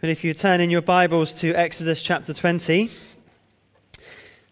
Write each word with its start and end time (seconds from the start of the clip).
But 0.00 0.10
if 0.10 0.22
you 0.22 0.32
turn 0.32 0.60
in 0.60 0.70
your 0.70 0.80
Bibles 0.80 1.34
to 1.40 1.52
Exodus 1.54 2.00
chapter 2.02 2.32
20, 2.32 2.88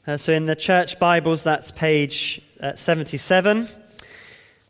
uh, 0.04 0.16
so 0.16 0.32
in 0.32 0.46
the 0.46 0.56
church 0.56 0.98
Bibles, 0.98 1.44
that's 1.44 1.70
page 1.70 2.42
uh, 2.60 2.74
77, 2.74 3.68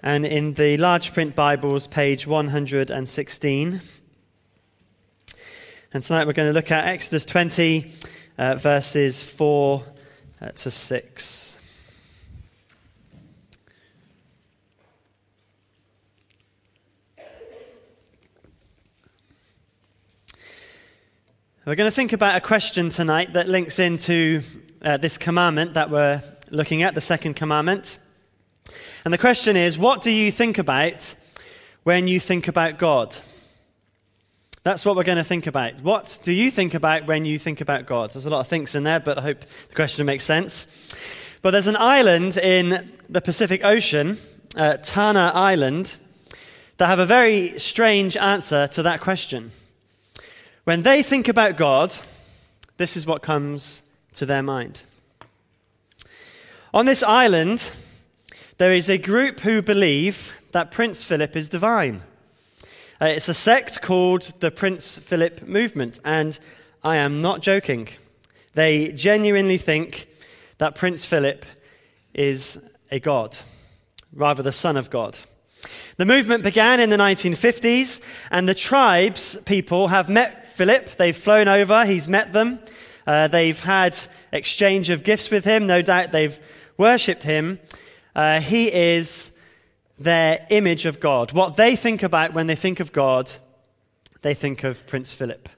and 0.03 0.27
in 0.27 0.53
the 0.53 0.77
large 0.77 1.15
print 1.15 1.35
Bibles, 1.35 1.87
page 1.87 2.27
116. 2.27 3.81
And 5.95 6.03
tonight 6.03 6.27
we're 6.27 6.35
going 6.35 6.51
to 6.51 6.53
look 6.53 6.71
at 6.71 6.87
Exodus 6.87 7.25
20, 7.25 7.93
uh, 8.37 8.57
verses 8.57 9.23
4 9.23 9.83
uh, 10.43 10.49
to 10.49 10.71
6. 10.71 11.56
We're 21.67 21.75
going 21.75 21.91
to 21.91 21.97
think 21.97 22.13
about 22.13 22.37
a 22.37 22.41
question 22.41 22.91
tonight 22.91 23.33
that 23.33 23.49
links 23.49 23.81
into 23.81 24.43
uh, 24.83 24.99
this 24.99 25.19
commandment 25.19 25.75
that 25.75 25.91
we're 25.91 26.23
looking 26.49 26.85
at, 26.85 26.95
the 26.95 27.01
second 27.01 27.35
commandment. 27.35 27.99
And 29.05 29.13
the 29.13 29.19
question 29.19 29.57
is 29.57 29.77
what 29.77 30.01
do 30.01 30.13
you 30.13 30.31
think 30.31 30.59
about 30.59 31.17
when 31.83 32.07
you 32.07 32.21
think 32.21 32.47
about 32.47 32.79
God? 32.79 33.17
That's 34.63 34.87
what 34.87 34.95
we're 34.95 35.03
going 35.03 35.19
to 35.19 35.25
think 35.25 35.49
about. 35.49 35.81
What 35.81 36.21
do 36.23 36.33
you 36.33 36.53
think 36.53 36.75
about 36.75 37.09
when 37.09 37.25
you 37.25 37.37
think 37.37 37.61
about 37.61 37.85
God? 37.85 38.13
There's 38.13 38.27
a 38.27 38.31
lot 38.31 38.43
of 38.43 38.47
thinks 38.47 38.77
in 38.77 38.85
there, 38.85 39.01
but 39.01 39.19
I 39.19 39.23
hope 39.23 39.41
the 39.41 39.75
question 39.75 40.07
makes 40.07 40.23
sense. 40.23 40.69
But 41.43 41.51
there's 41.51 41.67
an 41.67 41.77
island 41.77 42.37
in 42.37 42.93
the 43.09 43.21
Pacific 43.21 43.65
Ocean, 43.65 44.19
uh, 44.55 44.77
Tanna 44.77 45.33
Island, 45.35 45.97
that 46.77 46.87
have 46.87 47.01
a 47.01 47.07
very 47.07 47.59
strange 47.59 48.17
answer 48.17 48.69
to 48.69 48.85
that 48.85 49.01
question. 49.01 49.51
When 50.67 50.83
they 50.83 51.05
think 51.05 51.29
about 51.29 51.57
God, 51.57 51.97
this 52.77 52.97
is 52.97 53.07
what 53.07 53.23
comes 53.23 53.85
to 54.15 54.27
their 54.27 54.43
mind. 54.43 54.83
On 56.75 56.87
this 56.87 57.05
island, 57.05 57.71
there 58.59 58.73
is 58.73 58.91
a 58.91 58.99
group 58.99 59.39
who 59.39 59.63
believe 59.63 60.33
that 60.51 60.73
Prince 60.73 61.05
Philip 61.05 61.37
is 61.37 61.49
divine. 61.49 62.03
Uh, 63.01 63.05
it's 63.05 63.29
a 63.29 63.33
sect 63.33 63.81
called 63.81 64.33
the 64.41 64.51
Prince 64.51 64.99
Philip 64.99 65.47
Movement, 65.47 66.01
and 66.05 66.37
I 66.83 66.97
am 66.97 67.23
not 67.23 67.43
joking. 67.43 67.87
They 68.55 68.89
genuinely 68.89 69.59
think 69.59 70.09
that 70.59 70.75
Prince 70.75 71.05
Philip 71.05 71.47
is 72.13 72.59
a 72.91 72.99
god, 72.99 73.39
rather, 74.13 74.43
the 74.43 74.51
son 74.51 74.77
of 74.77 74.91
God. 74.91 75.17
The 75.97 76.05
movement 76.05 76.43
began 76.43 76.81
in 76.81 76.91
the 76.91 76.97
1950s, 76.97 78.01
and 78.33 78.49
the 78.49 78.55
tribes 78.55 79.39
people 79.45 79.87
have 79.87 80.09
met 80.09 80.43
Philip. 80.57 80.97
They've 80.97 81.17
flown 81.17 81.49
over, 81.49 81.85
he's 81.85 82.09
met 82.09 82.33
them. 82.33 82.59
Uh, 83.07 83.29
they've 83.29 83.61
had 83.61 83.99
exchange 84.33 84.91
of 84.91 85.05
gifts 85.05 85.31
with 85.31 85.45
him. 85.45 85.67
No 85.67 85.83
doubt 85.83 86.13
they've 86.13 86.41
worshipped 86.79 87.23
him. 87.23 87.61
Uh, 88.15 88.41
he 88.41 88.73
is 88.73 89.31
their 89.99 90.47
image 90.51 90.87
of 90.87 90.99
God. 90.99 91.33
What 91.33 91.57
they 91.57 91.77
think 91.77 92.03
about 92.03 92.33
when 92.33 92.47
they 92.47 92.57
think 92.57 92.81
of 92.81 92.93
God, 92.93 93.31
they 94.23 94.35
think 94.35 94.65
of 94.65 94.87
Prince 94.87 95.13
Philip. 95.13 95.49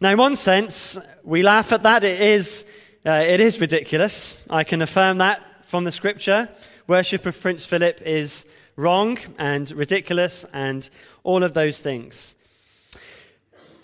Now, 0.00 0.10
in 0.10 0.18
one 0.18 0.36
sense, 0.36 0.98
we 1.24 1.42
laugh 1.42 1.72
at 1.72 1.82
that. 1.82 2.04
It 2.04 2.20
is, 2.20 2.66
uh, 3.06 3.24
it 3.26 3.40
is 3.40 3.60
ridiculous. 3.60 4.38
I 4.50 4.62
can 4.62 4.82
affirm 4.82 5.18
that 5.18 5.42
from 5.64 5.84
the 5.84 5.92
scripture. 5.92 6.48
Worship 6.86 7.24
of 7.24 7.40
Prince 7.40 7.64
Philip 7.64 8.02
is 8.02 8.46
wrong 8.76 9.18
and 9.38 9.70
ridiculous 9.72 10.44
and 10.52 10.88
all 11.24 11.42
of 11.42 11.54
those 11.54 11.80
things. 11.80 12.35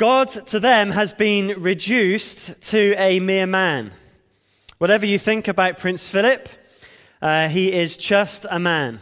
God 0.03 0.31
to 0.49 0.59
them 0.59 0.91
has 0.91 1.13
been 1.13 1.63
reduced 1.63 2.61
to 2.71 2.93
a 2.99 3.21
mere 3.21 3.47
man. 3.47 3.93
Whatever 4.79 5.07
you 5.07 5.17
think 5.17 5.47
about 5.47 5.79
Prince 5.79 6.09
Philip, 6.09 6.49
uh, 7.23 7.49
he 7.49 7.73
is 7.73 7.97
just 7.97 8.45
a 8.51 8.59
man. 8.59 8.99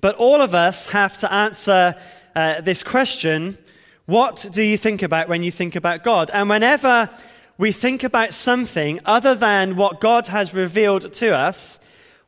But 0.00 0.16
all 0.16 0.40
of 0.40 0.54
us 0.54 0.86
have 0.86 1.18
to 1.18 1.30
answer 1.30 1.94
uh, 2.34 2.62
this 2.62 2.82
question 2.82 3.58
what 4.06 4.48
do 4.50 4.62
you 4.62 4.78
think 4.78 5.02
about 5.02 5.28
when 5.28 5.42
you 5.42 5.50
think 5.50 5.76
about 5.76 6.02
God? 6.02 6.30
And 6.32 6.48
whenever 6.48 7.10
we 7.58 7.70
think 7.70 8.02
about 8.02 8.32
something 8.32 9.00
other 9.04 9.34
than 9.34 9.76
what 9.76 10.00
God 10.00 10.28
has 10.28 10.54
revealed 10.54 11.12
to 11.12 11.36
us, 11.36 11.78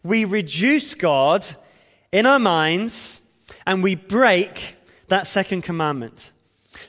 we 0.02 0.26
reduce 0.26 0.92
God 0.92 1.46
in 2.12 2.26
our 2.26 2.38
minds 2.38 3.22
and 3.66 3.82
we 3.82 3.94
break 3.94 4.76
that 5.08 5.26
second 5.26 5.62
commandment. 5.62 6.32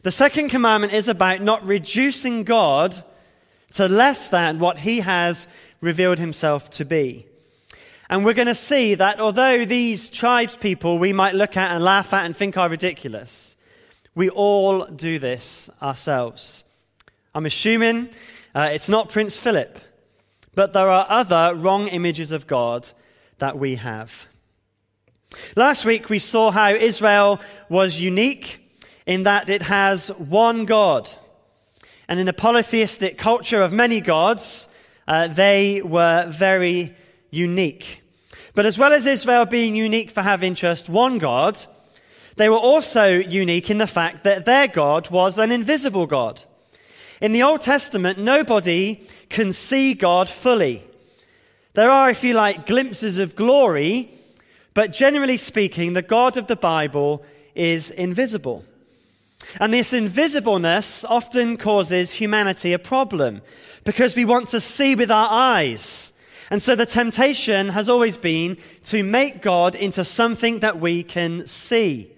The 0.01 0.11
second 0.11 0.49
commandment 0.49 0.93
is 0.93 1.07
about 1.07 1.41
not 1.41 1.65
reducing 1.65 2.43
God 2.43 3.03
to 3.73 3.87
less 3.87 4.27
than 4.27 4.59
what 4.59 4.79
he 4.79 5.01
has 5.01 5.47
revealed 5.81 6.19
himself 6.19 6.69
to 6.71 6.85
be. 6.85 7.27
And 8.09 8.23
we're 8.23 8.33
going 8.33 8.47
to 8.47 8.55
see 8.55 8.95
that 8.95 9.19
although 9.19 9.65
these 9.65 10.09
tribes 10.09 10.55
people 10.55 10.97
we 10.97 11.13
might 11.13 11.35
look 11.35 11.57
at 11.57 11.71
and 11.71 11.83
laugh 11.83 12.13
at 12.13 12.25
and 12.25 12.35
think 12.35 12.57
are 12.57 12.69
ridiculous, 12.69 13.57
we 14.15 14.29
all 14.29 14.85
do 14.85 15.19
this 15.19 15.69
ourselves. 15.81 16.63
I'm 17.33 17.45
assuming 17.45 18.09
uh, 18.53 18.69
it's 18.71 18.89
not 18.89 19.09
Prince 19.09 19.37
Philip, 19.37 19.79
but 20.53 20.73
there 20.73 20.89
are 20.89 21.07
other 21.09 21.55
wrong 21.55 21.87
images 21.87 22.31
of 22.31 22.45
God 22.45 22.89
that 23.39 23.57
we 23.57 23.75
have. 23.75 24.27
Last 25.55 25.83
week 25.83 26.09
we 26.09 26.19
saw 26.19 26.51
how 26.51 26.69
Israel 26.69 27.41
was 27.69 27.99
unique 27.99 28.62
in 29.05 29.23
that 29.23 29.49
it 29.49 29.63
has 29.63 30.09
one 30.09 30.65
God. 30.65 31.09
And 32.07 32.19
in 32.19 32.27
a 32.27 32.33
polytheistic 32.33 33.17
culture 33.17 33.61
of 33.61 33.71
many 33.71 34.01
gods, 34.01 34.67
uh, 35.07 35.27
they 35.27 35.81
were 35.81 36.27
very 36.29 36.95
unique. 37.31 38.01
But 38.55 38.65
as 38.65 38.77
well 38.77 38.93
as 38.93 39.05
Israel 39.05 39.45
being 39.45 39.75
unique 39.75 40.11
for 40.11 40.21
having 40.21 40.55
just 40.55 40.89
one 40.89 41.17
God, 41.17 41.65
they 42.35 42.49
were 42.49 42.57
also 42.57 43.17
unique 43.17 43.69
in 43.69 43.77
the 43.77 43.87
fact 43.87 44.23
that 44.23 44.45
their 44.45 44.67
God 44.67 45.09
was 45.09 45.37
an 45.37 45.51
invisible 45.51 46.05
God. 46.05 46.43
In 47.21 47.31
the 47.31 47.43
Old 47.43 47.61
Testament, 47.61 48.19
nobody 48.19 49.07
can 49.29 49.53
see 49.53 49.93
God 49.93 50.29
fully. 50.29 50.83
There 51.73 51.89
are, 51.89 52.09
if 52.09 52.23
you 52.23 52.33
like, 52.33 52.65
glimpses 52.65 53.17
of 53.17 53.35
glory, 53.35 54.11
but 54.73 54.93
generally 54.93 55.37
speaking, 55.37 55.93
the 55.93 56.01
God 56.01 56.37
of 56.37 56.47
the 56.47 56.55
Bible 56.55 57.23
is 57.55 57.91
invisible. 57.91 58.65
And 59.59 59.73
this 59.73 59.93
invisibleness 59.93 61.05
often 61.07 61.57
causes 61.57 62.11
humanity 62.11 62.73
a 62.73 62.79
problem 62.79 63.41
because 63.83 64.15
we 64.15 64.25
want 64.25 64.49
to 64.49 64.59
see 64.59 64.95
with 64.95 65.11
our 65.11 65.29
eyes. 65.31 66.13
And 66.49 66.61
so 66.61 66.75
the 66.75 66.85
temptation 66.85 67.69
has 67.69 67.89
always 67.89 68.17
been 68.17 68.57
to 68.85 69.03
make 69.03 69.41
God 69.41 69.75
into 69.75 70.03
something 70.03 70.59
that 70.59 70.79
we 70.79 71.03
can 71.03 71.45
see. 71.45 72.11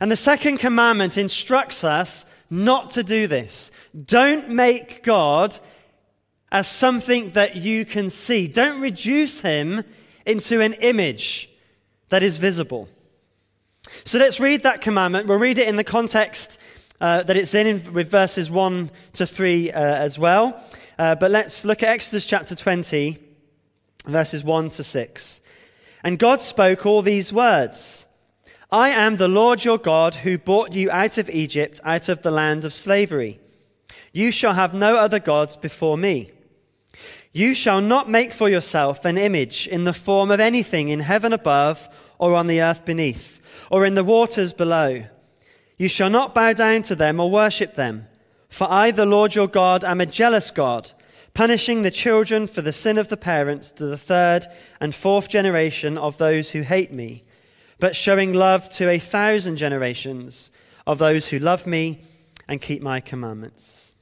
And 0.00 0.10
the 0.10 0.16
second 0.16 0.58
commandment 0.58 1.16
instructs 1.16 1.84
us 1.84 2.26
not 2.50 2.90
to 2.90 3.02
do 3.02 3.26
this. 3.26 3.70
Don't 4.04 4.48
make 4.48 5.02
God 5.02 5.58
as 6.50 6.68
something 6.68 7.32
that 7.32 7.56
you 7.56 7.84
can 7.84 8.10
see. 8.10 8.46
Don't 8.46 8.80
reduce 8.80 9.40
him 9.40 9.84
into 10.26 10.60
an 10.60 10.74
image 10.74 11.50
that 12.10 12.22
is 12.22 12.38
visible. 12.38 12.88
So 14.04 14.18
let's 14.18 14.40
read 14.40 14.62
that 14.62 14.80
commandment. 14.80 15.26
We'll 15.26 15.38
read 15.38 15.58
it 15.58 15.68
in 15.68 15.76
the 15.76 15.84
context 15.84 16.58
uh, 17.00 17.22
that 17.24 17.36
it's 17.36 17.54
in, 17.54 17.66
in, 17.66 17.92
with 17.92 18.10
verses 18.10 18.50
1 18.50 18.90
to 19.14 19.26
3 19.26 19.70
uh, 19.70 19.80
as 19.80 20.18
well. 20.18 20.62
Uh, 20.98 21.14
but 21.14 21.30
let's 21.30 21.64
look 21.64 21.82
at 21.82 21.88
Exodus 21.90 22.26
chapter 22.26 22.54
20, 22.54 23.18
verses 24.06 24.44
1 24.44 24.70
to 24.70 24.84
6. 24.84 25.40
And 26.02 26.18
God 26.18 26.40
spoke 26.40 26.86
all 26.86 27.02
these 27.02 27.32
words 27.32 28.06
I 28.70 28.90
am 28.90 29.16
the 29.16 29.28
Lord 29.28 29.64
your 29.64 29.78
God 29.78 30.16
who 30.16 30.38
brought 30.38 30.74
you 30.74 30.90
out 30.90 31.18
of 31.18 31.30
Egypt, 31.30 31.80
out 31.84 32.08
of 32.08 32.22
the 32.22 32.30
land 32.30 32.64
of 32.64 32.72
slavery. 32.72 33.38
You 34.12 34.30
shall 34.30 34.54
have 34.54 34.74
no 34.74 34.96
other 34.96 35.18
gods 35.18 35.56
before 35.56 35.96
me. 35.98 36.30
You 37.32 37.52
shall 37.52 37.80
not 37.80 38.08
make 38.08 38.32
for 38.32 38.48
yourself 38.48 39.04
an 39.04 39.18
image 39.18 39.66
in 39.66 39.84
the 39.84 39.92
form 39.92 40.30
of 40.30 40.40
anything 40.40 40.88
in 40.88 41.00
heaven 41.00 41.32
above 41.32 41.88
or 42.18 42.34
on 42.34 42.46
the 42.46 42.62
earth 42.62 42.84
beneath 42.84 43.40
or 43.70 43.84
in 43.84 43.94
the 43.94 44.04
waters 44.04 44.52
below. 44.52 45.04
You 45.76 45.88
shall 45.88 46.10
not 46.10 46.34
bow 46.34 46.52
down 46.52 46.82
to 46.82 46.94
them 46.94 47.20
or 47.20 47.30
worship 47.30 47.74
them. 47.74 48.06
For 48.48 48.70
I, 48.70 48.90
the 48.90 49.06
Lord 49.06 49.34
your 49.34 49.48
God, 49.48 49.82
am 49.82 50.00
a 50.00 50.06
jealous 50.06 50.50
God, 50.50 50.92
punishing 51.34 51.82
the 51.82 51.90
children 51.90 52.46
for 52.46 52.62
the 52.62 52.72
sin 52.72 52.98
of 52.98 53.08
the 53.08 53.16
parents 53.16 53.72
to 53.72 53.86
the 53.86 53.98
third 53.98 54.46
and 54.80 54.94
fourth 54.94 55.28
generation 55.28 55.98
of 55.98 56.18
those 56.18 56.50
who 56.50 56.62
hate 56.62 56.92
me, 56.92 57.24
but 57.80 57.96
showing 57.96 58.32
love 58.32 58.68
to 58.70 58.88
a 58.88 58.98
thousand 59.00 59.56
generations 59.56 60.52
of 60.86 60.98
those 60.98 61.28
who 61.28 61.38
love 61.40 61.66
me 61.66 62.00
and 62.46 62.60
keep 62.60 62.80
my 62.80 63.00
commandments. 63.00 63.94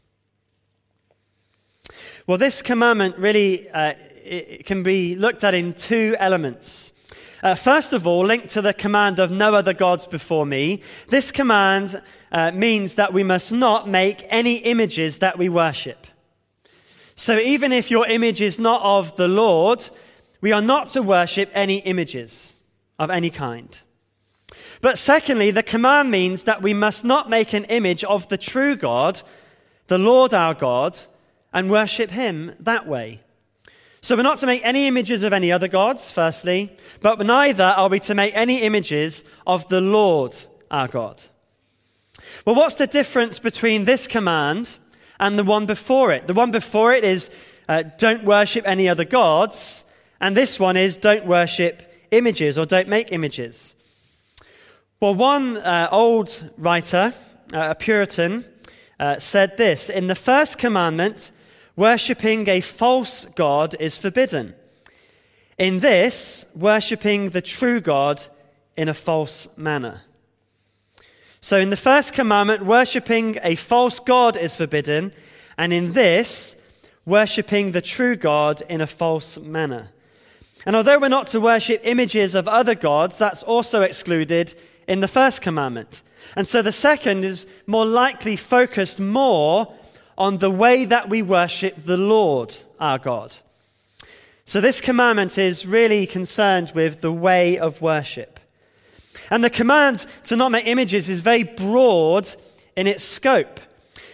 Well, 2.26 2.38
this 2.38 2.62
commandment 2.62 3.16
really 3.16 3.68
uh, 3.70 3.94
can 4.64 4.82
be 4.82 5.16
looked 5.16 5.44
at 5.44 5.54
in 5.54 5.74
two 5.74 6.14
elements. 6.18 6.92
Uh, 7.42 7.56
first 7.56 7.92
of 7.92 8.06
all, 8.06 8.24
linked 8.24 8.50
to 8.50 8.62
the 8.62 8.72
command 8.72 9.18
of 9.18 9.30
no 9.30 9.54
other 9.54 9.72
gods 9.72 10.06
before 10.06 10.46
me, 10.46 10.80
this 11.08 11.32
command 11.32 12.00
uh, 12.30 12.52
means 12.52 12.94
that 12.94 13.12
we 13.12 13.24
must 13.24 13.52
not 13.52 13.88
make 13.88 14.24
any 14.28 14.58
images 14.58 15.18
that 15.18 15.36
we 15.36 15.48
worship. 15.48 16.06
So 17.16 17.38
even 17.38 17.72
if 17.72 17.90
your 17.90 18.06
image 18.06 18.40
is 18.40 18.60
not 18.60 18.80
of 18.82 19.16
the 19.16 19.26
Lord, 19.26 19.88
we 20.40 20.52
are 20.52 20.62
not 20.62 20.88
to 20.90 21.02
worship 21.02 21.50
any 21.52 21.78
images 21.78 22.60
of 22.98 23.10
any 23.10 23.30
kind. 23.30 23.76
But 24.80 24.98
secondly, 24.98 25.50
the 25.50 25.62
command 25.62 26.10
means 26.10 26.44
that 26.44 26.62
we 26.62 26.74
must 26.74 27.04
not 27.04 27.28
make 27.28 27.52
an 27.52 27.64
image 27.64 28.04
of 28.04 28.28
the 28.28 28.38
true 28.38 28.76
God, 28.76 29.20
the 29.88 29.98
Lord 29.98 30.32
our 30.32 30.54
God, 30.54 30.98
and 31.52 31.70
worship 31.70 32.10
him 32.10 32.54
that 32.60 32.86
way. 32.86 33.20
So 34.04 34.16
we're 34.16 34.22
not 34.24 34.38
to 34.38 34.46
make 34.46 34.64
any 34.64 34.88
images 34.88 35.22
of 35.22 35.32
any 35.32 35.52
other 35.52 35.68
gods, 35.68 36.10
firstly, 36.10 36.76
but 37.02 37.24
neither 37.24 37.62
are 37.62 37.88
we 37.88 38.00
to 38.00 38.16
make 38.16 38.34
any 38.34 38.62
images 38.62 39.22
of 39.46 39.68
the 39.68 39.80
Lord 39.80 40.36
our 40.72 40.88
God. 40.88 41.22
Well, 42.44 42.56
what's 42.56 42.74
the 42.74 42.88
difference 42.88 43.38
between 43.38 43.84
this 43.84 44.08
command 44.08 44.76
and 45.20 45.38
the 45.38 45.44
one 45.44 45.66
before 45.66 46.10
it? 46.10 46.26
The 46.26 46.34
one 46.34 46.50
before 46.50 46.92
it 46.92 47.04
is 47.04 47.30
uh, 47.68 47.84
don't 47.96 48.24
worship 48.24 48.66
any 48.66 48.88
other 48.88 49.04
gods, 49.04 49.84
and 50.20 50.36
this 50.36 50.58
one 50.58 50.76
is 50.76 50.96
don't 50.96 51.24
worship 51.24 51.84
images 52.10 52.58
or 52.58 52.66
don't 52.66 52.88
make 52.88 53.12
images. 53.12 53.76
Well, 54.98 55.14
one 55.14 55.58
uh, 55.58 55.88
old 55.92 56.50
writer, 56.58 57.14
uh, 57.54 57.68
a 57.70 57.74
Puritan, 57.76 58.46
uh, 58.98 59.20
said 59.20 59.56
this 59.56 59.88
In 59.88 60.08
the 60.08 60.16
first 60.16 60.58
commandment, 60.58 61.30
worshipping 61.76 62.48
a 62.48 62.60
false 62.60 63.24
God 63.24 63.74
is 63.80 63.96
forbidden. 63.96 64.54
In 65.58 65.80
this, 65.80 66.46
worshipping 66.54 67.30
the 67.30 67.42
true 67.42 67.80
God 67.80 68.22
in 68.76 68.88
a 68.88 68.94
false 68.94 69.48
manner. 69.56 70.02
So, 71.40 71.58
in 71.58 71.70
the 71.70 71.76
first 71.76 72.12
commandment, 72.12 72.64
worshipping 72.64 73.38
a 73.42 73.56
false 73.56 73.98
God 73.98 74.36
is 74.36 74.54
forbidden, 74.54 75.12
and 75.58 75.72
in 75.72 75.92
this, 75.92 76.56
worshipping 77.04 77.72
the 77.72 77.82
true 77.82 78.16
God 78.16 78.62
in 78.68 78.80
a 78.80 78.86
false 78.86 79.38
manner. 79.38 79.88
And 80.64 80.76
although 80.76 80.98
we're 80.98 81.08
not 81.08 81.26
to 81.28 81.40
worship 81.40 81.80
images 81.84 82.34
of 82.34 82.46
other 82.46 82.76
gods, 82.76 83.18
that's 83.18 83.42
also 83.42 83.82
excluded 83.82 84.54
in 84.86 85.00
the 85.00 85.08
first 85.08 85.42
commandment. 85.42 86.02
And 86.36 86.46
so 86.46 86.62
the 86.62 86.72
second 86.72 87.24
is 87.24 87.46
more 87.66 87.84
likely 87.84 88.36
focused 88.36 89.00
more 89.00 89.74
on 90.16 90.38
the 90.38 90.50
way 90.50 90.84
that 90.84 91.08
we 91.08 91.22
worship 91.22 91.76
the 91.76 91.96
Lord 91.96 92.56
our 92.78 92.98
God. 92.98 93.36
So 94.44 94.60
this 94.60 94.80
commandment 94.80 95.38
is 95.38 95.64
really 95.66 96.06
concerned 96.06 96.72
with 96.74 97.00
the 97.00 97.12
way 97.12 97.58
of 97.58 97.80
worship. 97.80 98.40
And 99.30 99.42
the 99.42 99.50
command 99.50 100.04
to 100.24 100.36
not 100.36 100.50
make 100.50 100.66
images 100.66 101.08
is 101.08 101.20
very 101.20 101.44
broad 101.44 102.28
in 102.76 102.86
its 102.86 103.04
scope. 103.04 103.60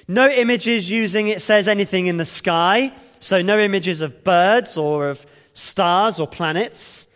No 0.07 0.29
images 0.29 0.91
using, 0.91 1.29
it 1.29 1.43
says, 1.43 1.67
anything 1.67 2.07
in 2.07 2.19
the 2.19 2.25
sky. 2.25 2.93
So 3.21 3.43
no 3.43 3.59
images 3.59 4.01
of 4.01 4.23
birds 4.23 4.79
or 4.79 5.09
of 5.09 5.27
stars 5.55 6.21
or 6.21 6.27
planets. 6.27 7.09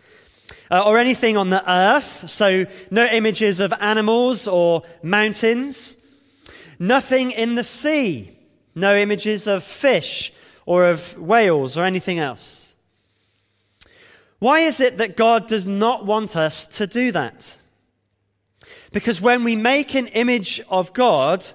Uh, 0.69 0.83
or 0.85 0.97
anything 0.97 1.37
on 1.37 1.49
the 1.49 1.71
earth. 1.71 2.29
So 2.29 2.65
no 2.89 3.05
images 3.05 3.59
of 3.59 3.73
animals 3.79 4.47
or 4.47 4.83
mountains. 5.01 5.97
Nothing 6.79 7.31
in 7.31 7.55
the 7.55 7.63
sea. 7.63 8.32
No 8.75 8.95
images 8.95 9.47
of 9.47 9.63
fish 9.63 10.33
or 10.65 10.85
of 10.85 11.17
whales 11.17 11.77
or 11.77 11.83
anything 11.83 12.19
else. 12.19 12.75
Why 14.39 14.59
is 14.59 14.79
it 14.79 14.97
that 14.97 15.15
God 15.15 15.47
does 15.47 15.65
not 15.65 16.05
want 16.05 16.35
us 16.35 16.65
to 16.67 16.87
do 16.87 17.11
that? 17.13 17.57
Because 18.91 19.21
when 19.21 19.43
we 19.43 19.55
make 19.55 19.95
an 19.95 20.07
image 20.07 20.61
of 20.69 20.93
God, 20.93 21.45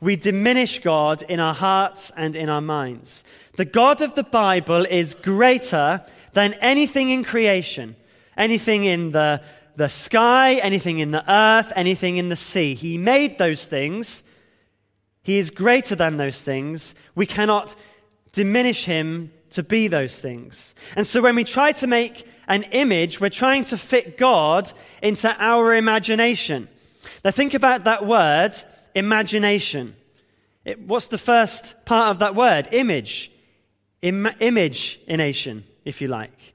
we 0.00 0.16
diminish 0.16 0.80
God 0.80 1.22
in 1.22 1.40
our 1.40 1.54
hearts 1.54 2.12
and 2.16 2.36
in 2.36 2.48
our 2.48 2.60
minds. 2.60 3.24
The 3.56 3.64
God 3.64 4.02
of 4.02 4.14
the 4.14 4.24
Bible 4.24 4.84
is 4.84 5.14
greater 5.14 6.04
than 6.32 6.54
anything 6.54 7.10
in 7.10 7.24
creation, 7.24 7.96
anything 8.36 8.84
in 8.84 9.12
the, 9.12 9.40
the 9.76 9.88
sky, 9.88 10.54
anything 10.54 10.98
in 10.98 11.12
the 11.12 11.24
earth, 11.32 11.72
anything 11.74 12.16
in 12.16 12.28
the 12.28 12.36
sea. 12.36 12.74
He 12.74 12.98
made 12.98 13.38
those 13.38 13.66
things 13.66 14.24
he 15.24 15.38
is 15.38 15.50
greater 15.50 15.96
than 15.96 16.16
those 16.16 16.42
things. 16.42 16.94
We 17.16 17.26
cannot 17.26 17.74
diminish 18.32 18.84
him 18.84 19.32
to 19.50 19.62
be 19.62 19.88
those 19.88 20.18
things. 20.18 20.74
And 20.94 21.06
so 21.06 21.22
when 21.22 21.34
we 21.34 21.44
try 21.44 21.72
to 21.72 21.86
make 21.86 22.28
an 22.46 22.64
image, 22.64 23.20
we're 23.20 23.30
trying 23.30 23.64
to 23.64 23.78
fit 23.78 24.18
God 24.18 24.70
into 25.02 25.34
our 25.38 25.74
imagination. 25.74 26.68
Now 27.24 27.30
think 27.30 27.54
about 27.54 27.84
that 27.84 28.04
word, 28.04 28.52
imagination. 28.94 29.96
It, 30.64 30.80
what's 30.80 31.08
the 31.08 31.18
first 31.18 31.74
part 31.86 32.10
of 32.10 32.18
that 32.18 32.34
word? 32.34 32.68
Image. 32.70 33.32
Im- 34.02 34.26
imagination, 34.40 35.64
if 35.86 36.02
you 36.02 36.08
like. 36.08 36.54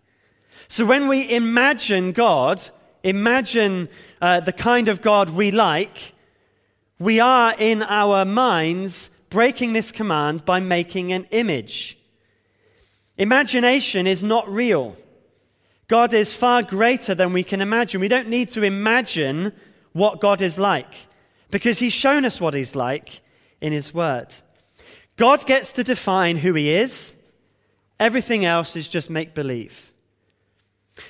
So 0.67 0.85
when 0.85 1.07
we 1.07 1.35
imagine 1.35 2.11
God, 2.11 2.61
imagine 3.03 3.89
uh, 4.21 4.41
the 4.41 4.53
kind 4.53 4.89
of 4.89 5.01
God 5.01 5.31
we 5.31 5.49
like, 5.49 6.13
we 6.99 7.19
are 7.19 7.55
in 7.57 7.81
our 7.83 8.25
minds 8.25 9.09
breaking 9.29 9.73
this 9.73 9.91
command 9.91 10.45
by 10.45 10.59
making 10.59 11.13
an 11.13 11.25
image. 11.31 11.97
Imagination 13.17 14.05
is 14.05 14.21
not 14.21 14.51
real. 14.51 14.97
God 15.87 16.13
is 16.13 16.33
far 16.33 16.61
greater 16.61 17.15
than 17.15 17.33
we 17.33 17.43
can 17.43 17.61
imagine. 17.61 18.01
We 18.01 18.07
don't 18.07 18.29
need 18.29 18.49
to 18.49 18.63
imagine 18.63 19.53
what 19.93 20.21
God 20.21 20.41
is 20.41 20.59
like 20.59 20.93
because 21.51 21.79
He's 21.79 21.93
shown 21.93 22.25
us 22.25 22.39
what 22.39 22.53
He's 22.53 22.75
like 22.75 23.21
in 23.61 23.73
His 23.73 23.93
Word. 23.93 24.27
God 25.17 25.45
gets 25.45 25.73
to 25.73 25.83
define 25.83 26.37
who 26.37 26.53
He 26.53 26.69
is, 26.69 27.13
everything 27.99 28.45
else 28.45 28.75
is 28.75 28.87
just 28.87 29.09
make 29.09 29.33
believe. 29.33 29.91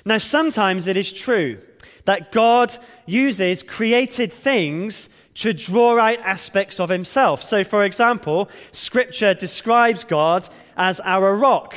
Now, 0.04 0.18
sometimes 0.18 0.86
it 0.86 0.96
is 0.96 1.12
true 1.12 1.58
that 2.04 2.32
God 2.32 2.76
uses 3.06 3.62
created 3.62 4.32
things 4.32 5.08
to 5.40 5.54
draw 5.54 5.98
out 5.98 6.18
aspects 6.18 6.78
of 6.78 6.90
himself. 6.90 7.42
So, 7.42 7.64
for 7.64 7.84
example, 7.84 8.50
Scripture 8.72 9.32
describes 9.32 10.04
God 10.04 10.46
as 10.76 11.00
our 11.00 11.34
rock. 11.34 11.76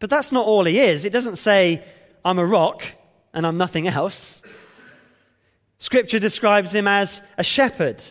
But 0.00 0.10
that's 0.10 0.32
not 0.32 0.46
all 0.46 0.64
he 0.64 0.80
is. 0.80 1.04
It 1.04 1.12
doesn't 1.12 1.36
say, 1.36 1.84
I'm 2.24 2.40
a 2.40 2.44
rock 2.46 2.84
and 3.32 3.46
I'm 3.46 3.56
nothing 3.56 3.86
else. 3.86 4.42
Scripture 5.78 6.18
describes 6.18 6.74
him 6.74 6.88
as 6.88 7.22
a 7.38 7.44
shepherd, 7.44 8.02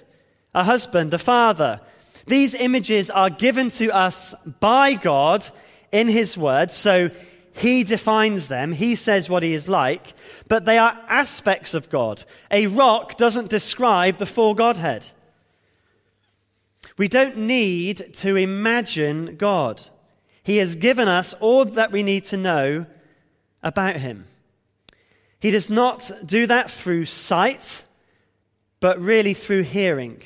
a 0.56 0.64
husband, 0.64 1.14
a 1.14 1.18
father. 1.18 1.82
These 2.26 2.54
images 2.54 3.10
are 3.10 3.30
given 3.30 3.70
to 3.72 3.92
us 3.92 4.34
by 4.62 4.94
God 4.94 5.46
in 5.92 6.08
his 6.08 6.38
word. 6.38 6.72
So 6.72 7.10
he 7.54 7.84
defines 7.84 8.48
them, 8.48 8.74
He 8.74 8.96
says 8.96 9.30
what 9.30 9.44
He 9.44 9.54
is 9.54 9.68
like, 9.68 10.14
but 10.48 10.66
they 10.66 10.78
are 10.78 11.00
aspects 11.08 11.74
of 11.74 11.90
God. 11.90 12.24
A 12.50 12.68
rock 12.68 13.18
doesn't 13.18 13.50
describe 13.50 14.18
the 14.18 14.26
full 14.26 14.54
Godhead. 14.54 15.08
We 16.98 17.08
don't 17.08 17.38
need 17.38 18.14
to 18.16 18.36
imagine 18.36 19.36
God. 19.36 19.82
He 20.44 20.58
has 20.58 20.76
given 20.76 21.08
us 21.08 21.34
all 21.36 21.66
that 21.66 21.92
we 21.92 22.04
need 22.04 22.24
to 22.26 22.38
know 22.38 22.86
about 23.62 23.98
Him. 23.98 24.26
He 25.40 25.52
does 25.52 25.70
not 25.70 26.12
do 26.26 26.48
that 26.48 26.70
through 26.70 27.06
sight, 27.06 27.84
but 28.80 29.00
really 29.00 29.34
through 29.34 29.64
hearing. 29.64 30.22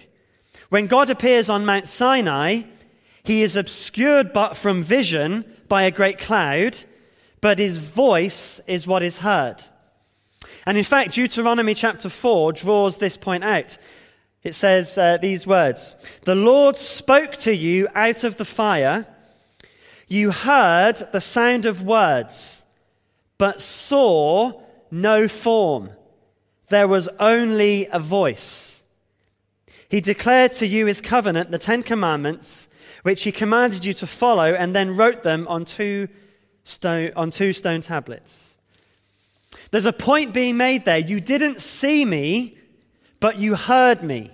When 0.69 0.87
God 0.87 1.09
appears 1.09 1.49
on 1.49 1.65
Mount 1.65 1.87
Sinai, 1.87 2.63
he 3.23 3.41
is 3.41 3.55
obscured 3.55 4.33
but 4.33 4.55
from 4.55 4.83
vision 4.83 5.45
by 5.67 5.83
a 5.83 5.91
great 5.91 6.19
cloud 6.19 6.83
but 7.45 7.59
his 7.59 7.77
voice 7.77 8.59
is 8.65 8.87
what 8.87 9.03
is 9.03 9.19
heard. 9.19 9.57
And 10.65 10.79
in 10.79 10.83
fact, 10.83 11.13
Deuteronomy 11.13 11.75
chapter 11.75 12.09
4 12.09 12.53
draws 12.53 12.97
this 12.97 13.17
point 13.17 13.43
out. 13.43 13.77
It 14.41 14.55
says 14.55 14.97
uh, 14.97 15.19
these 15.21 15.45
words 15.45 15.95
The 16.23 16.33
Lord 16.33 16.75
spoke 16.75 17.33
to 17.45 17.55
you 17.55 17.87
out 17.93 18.23
of 18.23 18.37
the 18.37 18.45
fire. 18.45 19.05
You 20.07 20.31
heard 20.31 20.97
the 21.11 21.21
sound 21.21 21.67
of 21.67 21.83
words, 21.83 22.65
but 23.37 23.61
saw 23.61 24.59
no 24.89 25.27
form. 25.27 25.91
There 26.69 26.87
was 26.87 27.07
only 27.19 27.87
a 27.91 27.99
voice. 27.99 28.81
He 29.87 30.01
declared 30.01 30.53
to 30.53 30.65
you 30.65 30.87
his 30.87 30.99
covenant, 30.99 31.51
the 31.51 31.59
Ten 31.59 31.83
Commandments, 31.83 32.67
which 33.03 33.21
he 33.21 33.31
commanded 33.31 33.85
you 33.85 33.93
to 33.93 34.07
follow, 34.07 34.51
and 34.55 34.75
then 34.75 34.97
wrote 34.97 35.21
them 35.21 35.47
on 35.47 35.63
two 35.63 36.07
stone, 36.65 37.13
on 37.15 37.31
two 37.31 37.53
stone 37.53 37.79
tablets. 37.79 38.57
There's 39.71 39.85
a 39.85 39.93
point 39.93 40.33
being 40.33 40.57
made 40.57 40.83
there. 40.83 40.97
You 40.97 41.21
didn't 41.21 41.61
see 41.61 42.03
me, 42.03 42.57
but 43.21 43.37
you 43.37 43.55
heard 43.55 44.03
me. 44.03 44.31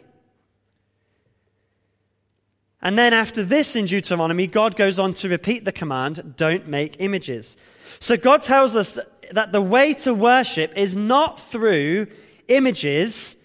And 2.82 2.98
then 2.98 3.14
after 3.14 3.44
this 3.44 3.76
in 3.76 3.86
Deuteronomy, 3.86 4.48
God 4.48 4.76
goes 4.76 4.98
on 4.98 5.14
to 5.16 5.30
repeat 5.30 5.66
the 5.66 5.72
command 5.72 6.34
don't 6.36 6.68
make 6.68 7.00
images. 7.00 7.56
So 8.00 8.18
God 8.18 8.42
tells 8.42 8.76
us 8.76 8.98
that 9.32 9.52
the 9.52 9.62
way 9.62 9.94
to 9.94 10.14
worship 10.14 10.74
is 10.76 10.96
not 10.96 11.40
through 11.40 12.08
images, 12.48 13.36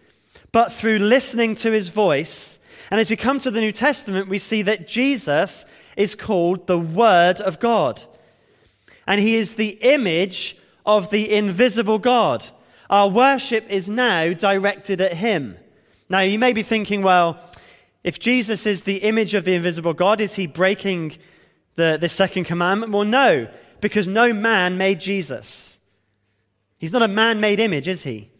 but 0.53 0.73
through 0.73 1.01
listening 1.01 1.55
to 1.57 1.71
his 1.71 1.89
voice. 1.89 2.59
And 2.91 2.99
as 2.99 3.11
we 3.11 3.17
come 3.17 3.39
to 3.41 3.51
the 3.51 3.61
New 3.61 3.73
Testament, 3.73 4.29
we 4.29 4.39
see 4.39 4.63
that 4.63 4.89
Jesus 4.89 5.67
is 5.97 6.15
called 6.15 6.67
the 6.67 6.79
Word 6.79 7.41
of 7.41 7.61
God. 7.61 8.05
And 9.07 9.21
he 9.21 9.37
is 9.37 9.55
the 9.55 9.79
image 9.81 10.57
of 10.85 11.11
the 11.11 11.33
invisible 11.33 11.99
God. 11.99 12.47
Our 12.89 13.09
worship 13.09 13.67
is 13.69 13.89
now 13.89 14.33
directed 14.33 15.01
at 15.01 15.15
him. 15.15 15.57
Now, 16.09 16.21
you 16.21 16.39
may 16.39 16.53
be 16.53 16.63
thinking, 16.63 17.03
well, 17.03 17.41
if 18.05 18.21
Jesus 18.21 18.67
is 18.67 18.83
the 18.83 18.99
image 18.99 19.35
of 19.35 19.45
the 19.45 19.55
invisible 19.55 19.93
God, 19.93 20.21
is 20.21 20.37
he 20.37 20.47
breaking 20.47 21.17
the, 21.75 21.99
the 22.01 22.09
second 22.09 22.45
commandment? 22.45 22.93
Well, 22.93 23.05
no, 23.05 23.49
because 23.81 24.07
no 24.07 24.33
man 24.33 24.79
made 24.79 25.01
Jesus. 25.01 25.81
He's 26.79 26.93
not 26.93 27.03
a 27.03 27.09
man 27.09 27.41
made 27.41 27.59
image, 27.59 27.89
is 27.89 28.05
he? 28.05 28.31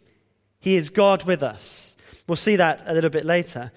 He 0.59 0.75
is 0.75 0.89
God 0.89 1.23
with 1.23 1.43
us. 1.43 1.95
We'll 2.27 2.35
see 2.35 2.55
that 2.55 2.83
a 2.85 2.93
little 2.93 3.09
bit 3.09 3.25
later. 3.25 3.71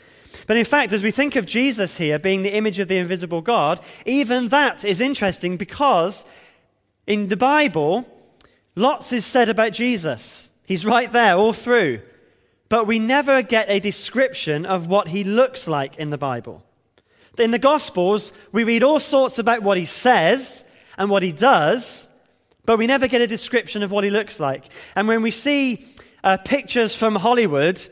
But 0.47 0.57
in 0.57 0.65
fact, 0.65 0.93
as 0.93 1.03
we 1.03 1.11
think 1.11 1.37
of 1.37 1.47
Jesus 1.47 1.97
here 1.97 2.19
being 2.19 2.43
the 2.43 2.55
image 2.55 2.79
of 2.79 2.89
the 2.89 2.97
invisible 2.97 3.41
God, 3.41 3.81
even 4.07 4.49
that 4.49 4.85
is 4.85 5.01
interesting 5.01 5.57
because 5.57 6.25
in 7.11 7.27
the 7.27 7.37
Bible, 7.37 8.07
lots 8.77 9.13
is 9.13 9.27
said 9.27 9.49
about 9.49 9.73
Jesus. 9.73 10.49
He's 10.65 10.87
right 10.87 11.13
there 11.13 11.35
all 11.35 11.53
through. 11.53 12.03
But 12.69 12.87
we 12.87 13.01
never 13.01 13.43
get 13.43 13.69
a 13.69 13.81
description 13.81 14.65
of 14.65 14.87
what 14.87 15.09
he 15.09 15.25
looks 15.25 15.67
like 15.67 15.99
in 15.99 16.11
the 16.11 16.17
Bible. 16.17 16.63
In 17.37 17.51
the 17.51 17.59
Gospels, 17.59 18.33
we 18.53 18.63
read 18.63 18.85
all 18.85 19.01
sorts 19.01 19.41
about 19.41 19.65
what 19.65 19.77
he 19.77 19.87
says 19.87 20.65
and 20.97 21.11
what 21.11 21.25
he 21.25 21.33
does, 21.33 22.07
but 22.65 22.79
we 22.79 22.87
never 22.87 23.09
get 23.09 23.21
a 23.21 23.27
description 23.27 23.83
of 23.83 23.91
what 23.91 24.05
he 24.05 24.11
looks 24.11 24.39
like. 24.39 24.67
And 24.95 25.09
when 25.09 25.21
we 25.21 25.33
see 25.33 25.85
uh, 26.23 26.37
pictures 26.37 26.95
from 26.95 27.17
Hollywood 27.17 27.85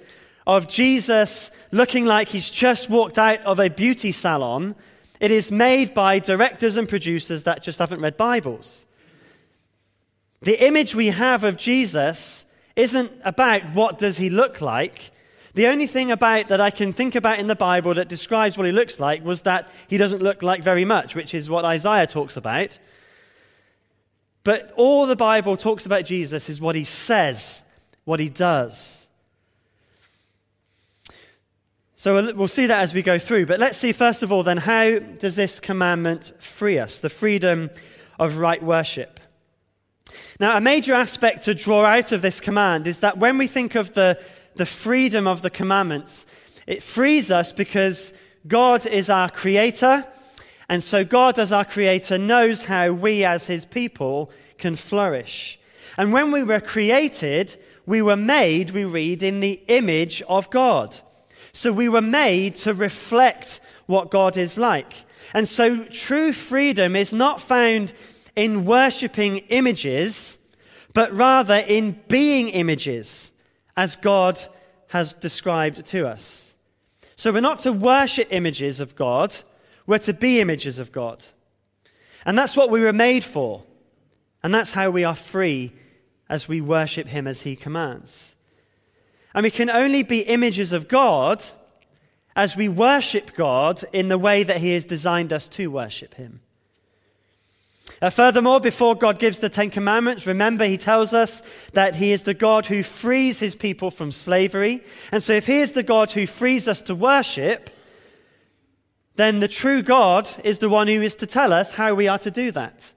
of 0.46 0.68
Jesus 0.68 1.50
looking 1.72 2.06
like 2.06 2.28
he's 2.28 2.52
just 2.52 2.88
walked 2.88 3.18
out 3.18 3.40
of 3.40 3.58
a 3.58 3.68
beauty 3.68 4.12
salon, 4.12 4.76
it 5.18 5.32
is 5.32 5.50
made 5.50 5.92
by 5.92 6.20
directors 6.20 6.76
and 6.76 6.88
producers 6.88 7.42
that 7.42 7.64
just 7.64 7.80
haven't 7.80 8.00
read 8.00 8.16
Bibles. 8.16 8.84
The 10.42 10.64
image 10.64 10.94
we 10.94 11.08
have 11.08 11.44
of 11.44 11.56
Jesus 11.56 12.44
isn't 12.76 13.10
about 13.24 13.74
what 13.74 13.98
does 13.98 14.18
he 14.18 14.30
look 14.30 14.60
like. 14.60 15.10
The 15.54 15.66
only 15.66 15.88
thing 15.88 16.12
about 16.12 16.48
that 16.48 16.60
I 16.60 16.70
can 16.70 16.92
think 16.92 17.16
about 17.16 17.40
in 17.40 17.48
the 17.48 17.56
Bible 17.56 17.94
that 17.94 18.08
describes 18.08 18.56
what 18.56 18.66
he 18.66 18.72
looks 18.72 19.00
like 19.00 19.24
was 19.24 19.42
that 19.42 19.68
he 19.88 19.96
doesn't 19.96 20.22
look 20.22 20.42
like 20.42 20.62
very 20.62 20.84
much, 20.84 21.16
which 21.16 21.34
is 21.34 21.50
what 21.50 21.64
Isaiah 21.64 22.06
talks 22.06 22.36
about. 22.36 22.78
But 24.44 24.72
all 24.76 25.06
the 25.06 25.16
Bible 25.16 25.56
talks 25.56 25.84
about 25.84 26.04
Jesus 26.04 26.48
is 26.48 26.60
what 26.60 26.76
he 26.76 26.84
says, 26.84 27.62
what 28.04 28.20
he 28.20 28.28
does. 28.28 29.08
So 31.96 32.32
we'll 32.32 32.46
see 32.46 32.66
that 32.66 32.80
as 32.80 32.94
we 32.94 33.02
go 33.02 33.18
through. 33.18 33.46
But 33.46 33.58
let's 33.58 33.76
see, 33.76 33.90
first 33.90 34.22
of 34.22 34.30
all, 34.30 34.44
then, 34.44 34.58
how 34.58 35.00
does 35.00 35.34
this 35.34 35.58
commandment 35.58 36.32
free 36.38 36.78
us? 36.78 37.00
The 37.00 37.10
freedom 37.10 37.70
of 38.20 38.38
right 38.38 38.62
worship. 38.62 39.18
Now, 40.40 40.56
a 40.56 40.60
major 40.60 40.94
aspect 40.94 41.44
to 41.44 41.54
draw 41.54 41.84
out 41.84 42.12
of 42.12 42.22
this 42.22 42.40
command 42.40 42.86
is 42.86 43.00
that 43.00 43.18
when 43.18 43.38
we 43.38 43.46
think 43.46 43.74
of 43.74 43.94
the, 43.94 44.20
the 44.56 44.66
freedom 44.66 45.26
of 45.26 45.42
the 45.42 45.50
commandments, 45.50 46.26
it 46.66 46.82
frees 46.82 47.30
us 47.30 47.52
because 47.52 48.12
God 48.46 48.86
is 48.86 49.10
our 49.10 49.30
creator 49.30 50.06
and 50.68 50.84
so 50.84 51.04
God, 51.04 51.38
as 51.38 51.52
our 51.52 51.64
creator, 51.64 52.18
knows 52.18 52.62
how 52.62 52.92
we, 52.92 53.24
as 53.24 53.46
his 53.46 53.64
people, 53.64 54.30
can 54.58 54.76
flourish. 54.76 55.58
And 55.96 56.12
when 56.12 56.30
we 56.30 56.42
were 56.42 56.60
created, 56.60 57.56
we 57.86 58.02
were 58.02 58.16
made, 58.16 58.70
we 58.70 58.84
read, 58.84 59.22
in 59.22 59.40
the 59.40 59.62
image 59.68 60.22
of 60.28 60.50
God. 60.50 61.00
So 61.52 61.72
we 61.72 61.88
were 61.88 62.02
made 62.02 62.54
to 62.56 62.74
reflect 62.74 63.60
what 63.86 64.10
God 64.10 64.36
is 64.36 64.58
like. 64.58 64.92
And 65.32 65.48
so 65.48 65.84
true 65.84 66.32
freedom 66.32 66.94
is 66.94 67.12
not 67.12 67.40
found 67.40 67.94
in 68.38 68.64
worshipping 68.64 69.38
images, 69.48 70.38
but 70.94 71.12
rather 71.12 71.56
in 71.56 72.00
being 72.06 72.48
images, 72.48 73.32
as 73.76 73.96
God 73.96 74.40
has 74.88 75.12
described 75.14 75.84
to 75.86 76.06
us. 76.06 76.54
So 77.16 77.32
we're 77.32 77.40
not 77.40 77.58
to 77.60 77.72
worship 77.72 78.28
images 78.30 78.78
of 78.78 78.94
God, 78.94 79.36
we're 79.86 79.98
to 79.98 80.12
be 80.12 80.40
images 80.40 80.78
of 80.78 80.92
God. 80.92 81.24
And 82.24 82.38
that's 82.38 82.56
what 82.56 82.70
we 82.70 82.80
were 82.80 82.92
made 82.92 83.24
for. 83.24 83.64
And 84.44 84.54
that's 84.54 84.72
how 84.72 84.90
we 84.90 85.02
are 85.02 85.16
free 85.16 85.72
as 86.28 86.46
we 86.46 86.60
worship 86.60 87.08
Him 87.08 87.26
as 87.26 87.40
He 87.40 87.56
commands. 87.56 88.36
And 89.34 89.42
we 89.42 89.50
can 89.50 89.68
only 89.68 90.04
be 90.04 90.20
images 90.20 90.72
of 90.72 90.86
God 90.86 91.44
as 92.36 92.56
we 92.56 92.68
worship 92.68 93.34
God 93.34 93.82
in 93.92 94.06
the 94.06 94.18
way 94.18 94.44
that 94.44 94.58
He 94.58 94.74
has 94.74 94.84
designed 94.84 95.32
us 95.32 95.48
to 95.50 95.72
worship 95.72 96.14
Him. 96.14 96.40
Uh, 98.00 98.10
furthermore, 98.10 98.60
before 98.60 98.94
God 98.94 99.18
gives 99.18 99.40
the 99.40 99.48
Ten 99.48 99.70
Commandments, 99.70 100.26
remember 100.26 100.64
He 100.64 100.78
tells 100.78 101.12
us 101.12 101.42
that 101.72 101.96
He 101.96 102.12
is 102.12 102.22
the 102.22 102.34
God 102.34 102.66
who 102.66 102.82
frees 102.82 103.40
His 103.40 103.56
people 103.56 103.90
from 103.90 104.12
slavery. 104.12 104.82
And 105.10 105.22
so, 105.22 105.32
if 105.32 105.46
He 105.46 105.58
is 105.58 105.72
the 105.72 105.82
God 105.82 106.12
who 106.12 106.26
frees 106.26 106.68
us 106.68 106.82
to 106.82 106.94
worship, 106.94 107.70
then 109.16 109.40
the 109.40 109.48
true 109.48 109.82
God 109.82 110.30
is 110.44 110.60
the 110.60 110.68
one 110.68 110.86
who 110.86 111.02
is 111.02 111.16
to 111.16 111.26
tell 111.26 111.52
us 111.52 111.72
how 111.72 111.92
we 111.92 112.06
are 112.06 112.20
to 112.20 112.30
do 112.30 112.52
that. 112.52 112.92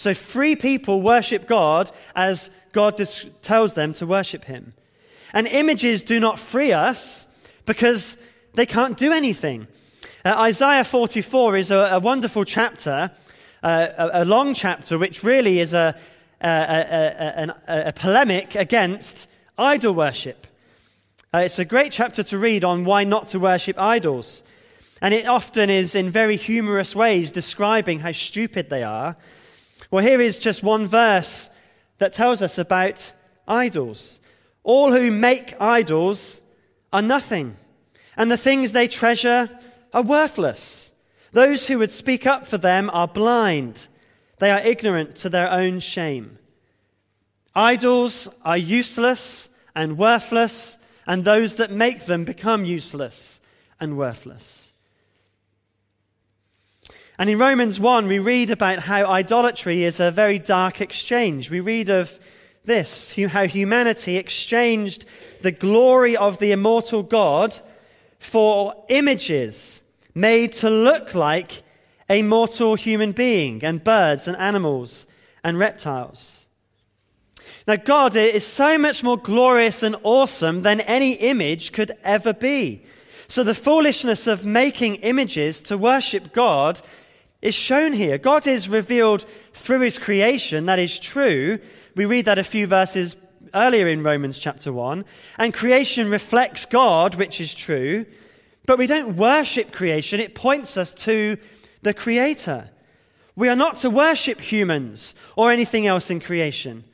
So 0.00 0.12
free 0.12 0.54
people 0.54 1.00
worship 1.00 1.46
God 1.46 1.90
as 2.14 2.50
God 2.72 3.00
tells 3.42 3.74
them 3.74 3.92
to 3.94 4.06
worship 4.06 4.44
Him. 4.44 4.74
And 5.32 5.46
images 5.46 6.02
do 6.02 6.20
not 6.20 6.38
free 6.38 6.72
us 6.72 7.26
because 7.64 8.18
they 8.54 8.66
can't 8.66 8.98
do 8.98 9.12
anything. 9.12 9.66
Uh, 10.24 10.34
Isaiah 10.38 10.84
44 10.84 11.56
is 11.56 11.70
a, 11.70 11.76
a 11.92 12.00
wonderful 12.00 12.44
chapter, 12.44 13.10
a, 13.62 14.10
a, 14.14 14.24
long 14.24 14.54
chapter, 14.54 14.98
which 14.98 15.22
really 15.22 15.60
is 15.60 15.74
a, 15.74 15.94
a, 16.40 17.54
a 17.66 17.92
polemic 17.92 18.54
against 18.54 19.28
idol 19.58 19.94
worship. 19.94 20.46
Uh, 21.32 21.38
it's 21.38 21.58
a 21.58 21.64
great 21.64 21.92
chapter 21.92 22.22
to 22.24 22.38
read 22.38 22.64
on 22.64 22.84
why 22.84 23.04
not 23.04 23.28
to 23.28 23.38
worship 23.38 23.78
idols. 23.78 24.42
And 25.00 25.14
it 25.14 25.26
often 25.26 25.70
is 25.70 25.94
in 25.94 26.10
very 26.10 26.36
humorous 26.36 26.94
ways 26.94 27.32
describing 27.32 28.00
how 28.00 28.12
stupid 28.12 28.68
they 28.68 28.82
are. 28.82 29.16
Well, 29.90 30.04
here 30.04 30.20
is 30.20 30.38
just 30.38 30.62
one 30.62 30.86
verse 30.86 31.50
that 31.98 32.12
tells 32.12 32.42
us 32.42 32.58
about 32.58 33.12
idols. 33.46 34.20
All 34.62 34.92
who 34.92 35.10
make 35.10 35.60
idols 35.60 36.40
are 36.92 37.02
nothing, 37.02 37.56
and 38.16 38.30
the 38.30 38.36
things 38.36 38.72
they 38.72 38.88
treasure 38.88 39.48
are 39.92 40.02
worthless. 40.02 40.89
Those 41.32 41.66
who 41.66 41.78
would 41.78 41.90
speak 41.90 42.26
up 42.26 42.46
for 42.46 42.58
them 42.58 42.90
are 42.92 43.08
blind, 43.08 43.88
they 44.38 44.50
are 44.50 44.60
ignorant 44.60 45.16
to 45.16 45.28
their 45.28 45.50
own 45.50 45.80
shame. 45.80 46.38
Idols 47.54 48.28
are 48.44 48.56
useless 48.56 49.50
and 49.74 49.98
worthless, 49.98 50.78
and 51.06 51.24
those 51.24 51.56
that 51.56 51.70
make 51.70 52.06
them 52.06 52.24
become 52.24 52.64
useless 52.64 53.40
and 53.78 53.96
worthless. 53.96 54.72
And 57.18 57.28
in 57.28 57.38
Romans 57.38 57.78
1, 57.78 58.06
we 58.06 58.18
read 58.18 58.50
about 58.50 58.78
how 58.78 59.04
idolatry 59.04 59.84
is 59.84 60.00
a 60.00 60.10
very 60.10 60.38
dark 60.38 60.80
exchange. 60.80 61.50
We 61.50 61.60
read 61.60 61.90
of 61.90 62.18
this 62.64 63.12
how 63.14 63.46
humanity 63.46 64.16
exchanged 64.16 65.04
the 65.42 65.52
glory 65.52 66.16
of 66.16 66.38
the 66.38 66.52
immortal 66.52 67.02
God 67.02 67.58
for 68.18 68.84
images 68.88 69.82
made 70.20 70.52
to 70.52 70.70
look 70.70 71.14
like 71.14 71.62
a 72.08 72.22
mortal 72.22 72.74
human 72.74 73.12
being 73.12 73.64
and 73.64 73.82
birds 73.82 74.28
and 74.28 74.36
animals 74.36 75.06
and 75.42 75.58
reptiles. 75.58 76.46
Now, 77.66 77.76
God 77.76 78.16
is 78.16 78.46
so 78.46 78.76
much 78.78 79.02
more 79.02 79.16
glorious 79.16 79.82
and 79.82 79.96
awesome 80.02 80.62
than 80.62 80.80
any 80.80 81.12
image 81.12 81.72
could 81.72 81.96
ever 82.02 82.32
be. 82.32 82.84
So, 83.28 83.44
the 83.44 83.54
foolishness 83.54 84.26
of 84.26 84.44
making 84.44 84.96
images 84.96 85.62
to 85.62 85.78
worship 85.78 86.32
God 86.32 86.80
is 87.40 87.54
shown 87.54 87.92
here. 87.92 88.18
God 88.18 88.46
is 88.46 88.68
revealed 88.68 89.24
through 89.54 89.80
his 89.80 89.98
creation, 89.98 90.66
that 90.66 90.78
is 90.78 90.98
true. 90.98 91.58
We 91.94 92.04
read 92.04 92.26
that 92.26 92.38
a 92.38 92.44
few 92.44 92.66
verses 92.66 93.16
earlier 93.54 93.88
in 93.88 94.02
Romans 94.02 94.38
chapter 94.38 94.72
1. 94.72 95.04
And 95.38 95.54
creation 95.54 96.10
reflects 96.10 96.66
God, 96.66 97.14
which 97.14 97.40
is 97.40 97.54
true. 97.54 98.04
But 98.70 98.78
we 98.78 98.86
don't 98.86 99.16
worship 99.16 99.72
creation, 99.72 100.20
it 100.20 100.36
points 100.36 100.76
us 100.76 100.94
to 100.94 101.38
the 101.82 101.92
Creator. 101.92 102.70
We 103.34 103.48
are 103.48 103.56
not 103.56 103.74
to 103.78 103.90
worship 103.90 104.40
humans 104.40 105.16
or 105.34 105.50
anything 105.50 105.88
else 105.88 106.08
in 106.08 106.20
creation. 106.20 106.84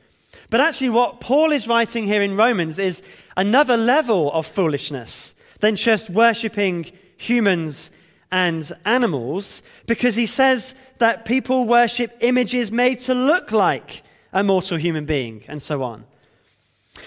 But 0.49 0.59
actually, 0.59 0.89
what 0.89 1.19
Paul 1.19 1.51
is 1.51 1.67
writing 1.67 2.07
here 2.07 2.23
in 2.23 2.35
Romans 2.35 2.79
is 2.79 3.03
another 3.35 3.77
level 3.77 4.31
of 4.31 4.47
foolishness 4.47 5.35
than 5.59 5.75
just 5.75 6.09
worshipping 6.09 6.91
humans 7.15 7.91
and 8.31 8.71
animals 8.83 9.61
because 9.85 10.15
he 10.15 10.25
says 10.25 10.73
that 10.97 11.25
people 11.25 11.65
worship 11.65 12.17
images 12.21 12.71
made 12.71 12.97
to 13.01 13.13
look 13.13 13.51
like 13.51 14.01
a 14.33 14.43
mortal 14.43 14.77
human 14.77 15.05
being, 15.05 15.43
and 15.47 15.61
so 15.61 15.83
on. 15.83 16.05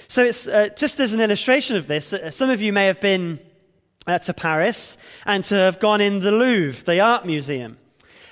So, 0.06 0.24
it's 0.24 0.46
uh, 0.46 0.68
just 0.76 1.00
as 1.00 1.12
an 1.12 1.20
illustration 1.20 1.74
of 1.74 1.88
this, 1.88 2.12
uh, 2.12 2.30
some 2.30 2.50
of 2.50 2.62
you 2.62 2.72
may 2.72 2.86
have 2.86 3.00
been 3.00 3.40
uh, 4.06 4.18
to 4.18 4.34
Paris 4.34 4.96
and 5.26 5.44
to 5.44 5.54
have 5.54 5.78
gone 5.78 6.00
in 6.00 6.20
the 6.20 6.32
Louvre, 6.32 6.84
the 6.84 7.00
art 7.00 7.26
museum. 7.26 7.78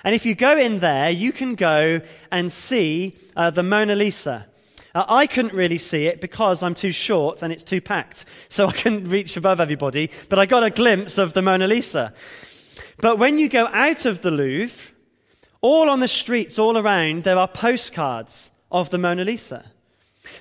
And 0.04 0.14
if 0.14 0.25
you 0.25 0.34
go 0.34 0.56
in 0.56 0.78
there, 0.78 1.10
you 1.10 1.32
can 1.32 1.54
go 1.54 2.00
and 2.30 2.50
see 2.50 3.16
uh, 3.37 3.50
the 3.50 3.62
Mona 3.62 3.94
Lisa. 3.94 4.46
Uh, 4.94 5.04
I 5.08 5.26
couldn't 5.26 5.54
really 5.54 5.78
see 5.78 6.06
it 6.06 6.20
because 6.20 6.62
I'm 6.62 6.75
too 6.75 6.92
short 6.92 7.42
and 7.42 7.52
it's 7.52 7.64
too 7.64 7.80
packed, 7.80 8.25
so 8.48 8.66
I 8.66 8.72
couldn't 8.72 9.08
reach 9.08 9.37
above 9.37 9.60
everybody, 9.60 10.10
but 10.28 10.38
I 10.38 10.46
got 10.46 10.62
a 10.62 10.70
glimpse 10.70 11.18
of 11.18 11.34
the 11.34 11.42
Mona 11.42 11.66
Lisa. 11.66 12.14
But 12.98 13.18
when 13.18 13.38
you 13.38 13.48
go 13.48 13.66
out 13.66 14.04
of 14.06 14.22
the 14.22 14.30
Louvre, 14.30 14.92
all 15.60 15.90
on 15.90 16.00
the 16.00 16.08
streets, 16.08 16.58
all 16.58 16.78
around, 16.78 17.25
there 17.25 17.38
are 17.38 17.48
postcards 17.48 18.50
of 18.70 18.90
the 18.90 18.98
Mona 18.98 19.25
Lisa. 19.25 19.70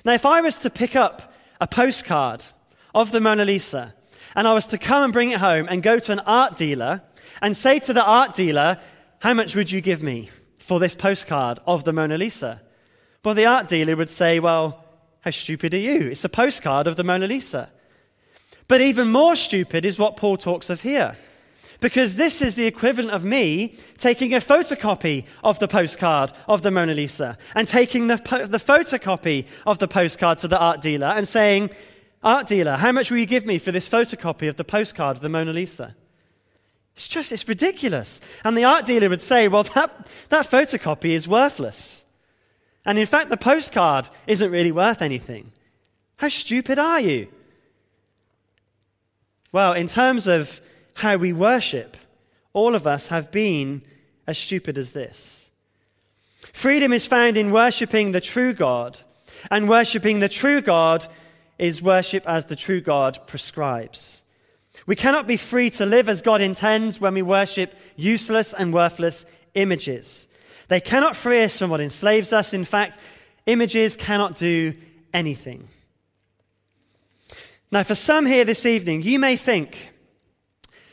Now, 0.04 0.12
if 0.12 0.24
I 0.24 0.40
was 0.40 0.58
to 0.58 0.70
pick 0.70 0.94
up 0.94 1.32
a 1.60 1.66
postcard 1.66 2.44
of 2.94 3.10
the 3.10 3.20
Mona 3.20 3.44
Lisa 3.44 3.94
and 4.34 4.46
I 4.46 4.52
was 4.52 4.66
to 4.68 4.78
come 4.78 5.04
and 5.04 5.12
bring 5.12 5.30
it 5.30 5.40
home 5.40 5.66
and 5.68 5.82
go 5.82 5.98
to 5.98 6.12
an 6.12 6.20
art 6.20 6.56
dealer 6.56 7.02
and 7.42 7.56
say 7.56 7.78
to 7.80 7.92
the 7.92 8.04
art 8.04 8.34
dealer, 8.34 8.78
How 9.20 9.34
much 9.34 9.54
would 9.54 9.70
you 9.70 9.80
give 9.80 10.02
me 10.02 10.30
for 10.58 10.80
this 10.80 10.94
postcard 10.94 11.58
of 11.66 11.84
the 11.84 11.92
Mona 11.92 12.18
Lisa? 12.18 12.60
Well, 13.24 13.34
the 13.34 13.46
art 13.46 13.68
dealer 13.68 13.96
would 13.96 14.10
say, 14.10 14.40
Well, 14.40 14.84
how 15.20 15.30
stupid 15.30 15.74
are 15.74 15.78
you? 15.78 16.08
It's 16.08 16.24
a 16.24 16.28
postcard 16.28 16.86
of 16.86 16.96
the 16.96 17.04
Mona 17.04 17.26
Lisa. 17.26 17.70
But 18.68 18.80
even 18.80 19.10
more 19.10 19.34
stupid 19.34 19.84
is 19.84 19.98
what 19.98 20.16
Paul 20.16 20.36
talks 20.36 20.70
of 20.70 20.82
here. 20.82 21.16
Because 21.80 22.16
this 22.16 22.42
is 22.42 22.54
the 22.54 22.66
equivalent 22.66 23.12
of 23.12 23.24
me 23.24 23.76
taking 23.98 24.34
a 24.34 24.38
photocopy 24.38 25.24
of 25.44 25.58
the 25.60 25.68
postcard 25.68 26.32
of 26.48 26.62
the 26.62 26.70
Mona 26.70 26.92
Lisa 26.92 27.38
and 27.54 27.68
taking 27.68 28.08
the, 28.08 28.16
the 28.16 28.58
photocopy 28.58 29.46
of 29.64 29.78
the 29.78 29.86
postcard 29.86 30.38
to 30.38 30.48
the 30.48 30.58
art 30.58 30.80
dealer 30.80 31.06
and 31.06 31.26
saying, 31.28 31.70
Art 32.22 32.48
dealer, 32.48 32.76
how 32.76 32.92
much 32.92 33.10
will 33.10 33.18
you 33.18 33.26
give 33.26 33.46
me 33.46 33.58
for 33.58 33.70
this 33.70 33.88
photocopy 33.88 34.48
of 34.48 34.56
the 34.56 34.64
postcard 34.64 35.16
of 35.16 35.22
the 35.22 35.28
Mona 35.28 35.52
Lisa? 35.52 35.94
It's 36.96 37.06
just, 37.06 37.30
it's 37.30 37.46
ridiculous. 37.46 38.20
And 38.42 38.56
the 38.56 38.64
art 38.64 38.84
dealer 38.84 39.08
would 39.08 39.22
say, 39.22 39.46
well, 39.46 39.62
that, 39.74 40.08
that 40.30 40.50
photocopy 40.50 41.10
is 41.10 41.28
worthless. 41.28 42.04
And 42.84 42.98
in 42.98 43.06
fact, 43.06 43.30
the 43.30 43.36
postcard 43.36 44.08
isn't 44.26 44.50
really 44.50 44.72
worth 44.72 45.00
anything. 45.00 45.52
How 46.16 46.28
stupid 46.28 46.78
are 46.78 46.98
you? 46.98 47.28
Well, 49.52 49.72
in 49.72 49.86
terms 49.86 50.26
of 50.26 50.60
how 50.94 51.16
we 51.16 51.32
worship, 51.32 51.96
all 52.52 52.74
of 52.74 52.86
us 52.86 53.08
have 53.08 53.30
been 53.30 53.82
as 54.26 54.36
stupid 54.36 54.76
as 54.76 54.90
this. 54.90 55.50
Freedom 56.52 56.92
is 56.92 57.06
found 57.06 57.36
in 57.36 57.52
worshipping 57.52 58.10
the 58.10 58.20
true 58.20 58.52
God, 58.52 58.98
and 59.50 59.68
worshipping 59.68 60.18
the 60.18 60.28
true 60.28 60.60
God 60.60 61.06
is 61.58 61.82
worship 61.82 62.26
as 62.28 62.46
the 62.46 62.56
true 62.56 62.80
God 62.80 63.18
prescribes. 63.26 64.22
We 64.86 64.96
cannot 64.96 65.26
be 65.26 65.36
free 65.36 65.70
to 65.70 65.86
live 65.86 66.08
as 66.08 66.22
God 66.22 66.40
intends 66.40 67.00
when 67.00 67.14
we 67.14 67.22
worship 67.22 67.74
useless 67.96 68.54
and 68.54 68.72
worthless 68.72 69.26
images. 69.54 70.28
They 70.68 70.80
cannot 70.80 71.16
free 71.16 71.42
us 71.42 71.58
from 71.58 71.70
what 71.70 71.80
enslaves 71.80 72.32
us. 72.32 72.52
In 72.52 72.64
fact, 72.64 72.98
images 73.46 73.96
cannot 73.96 74.36
do 74.36 74.74
anything. 75.12 75.68
Now, 77.70 77.82
for 77.82 77.94
some 77.94 78.24
here 78.24 78.44
this 78.44 78.64
evening, 78.64 79.02
you 79.02 79.18
may 79.18 79.36
think, 79.36 79.92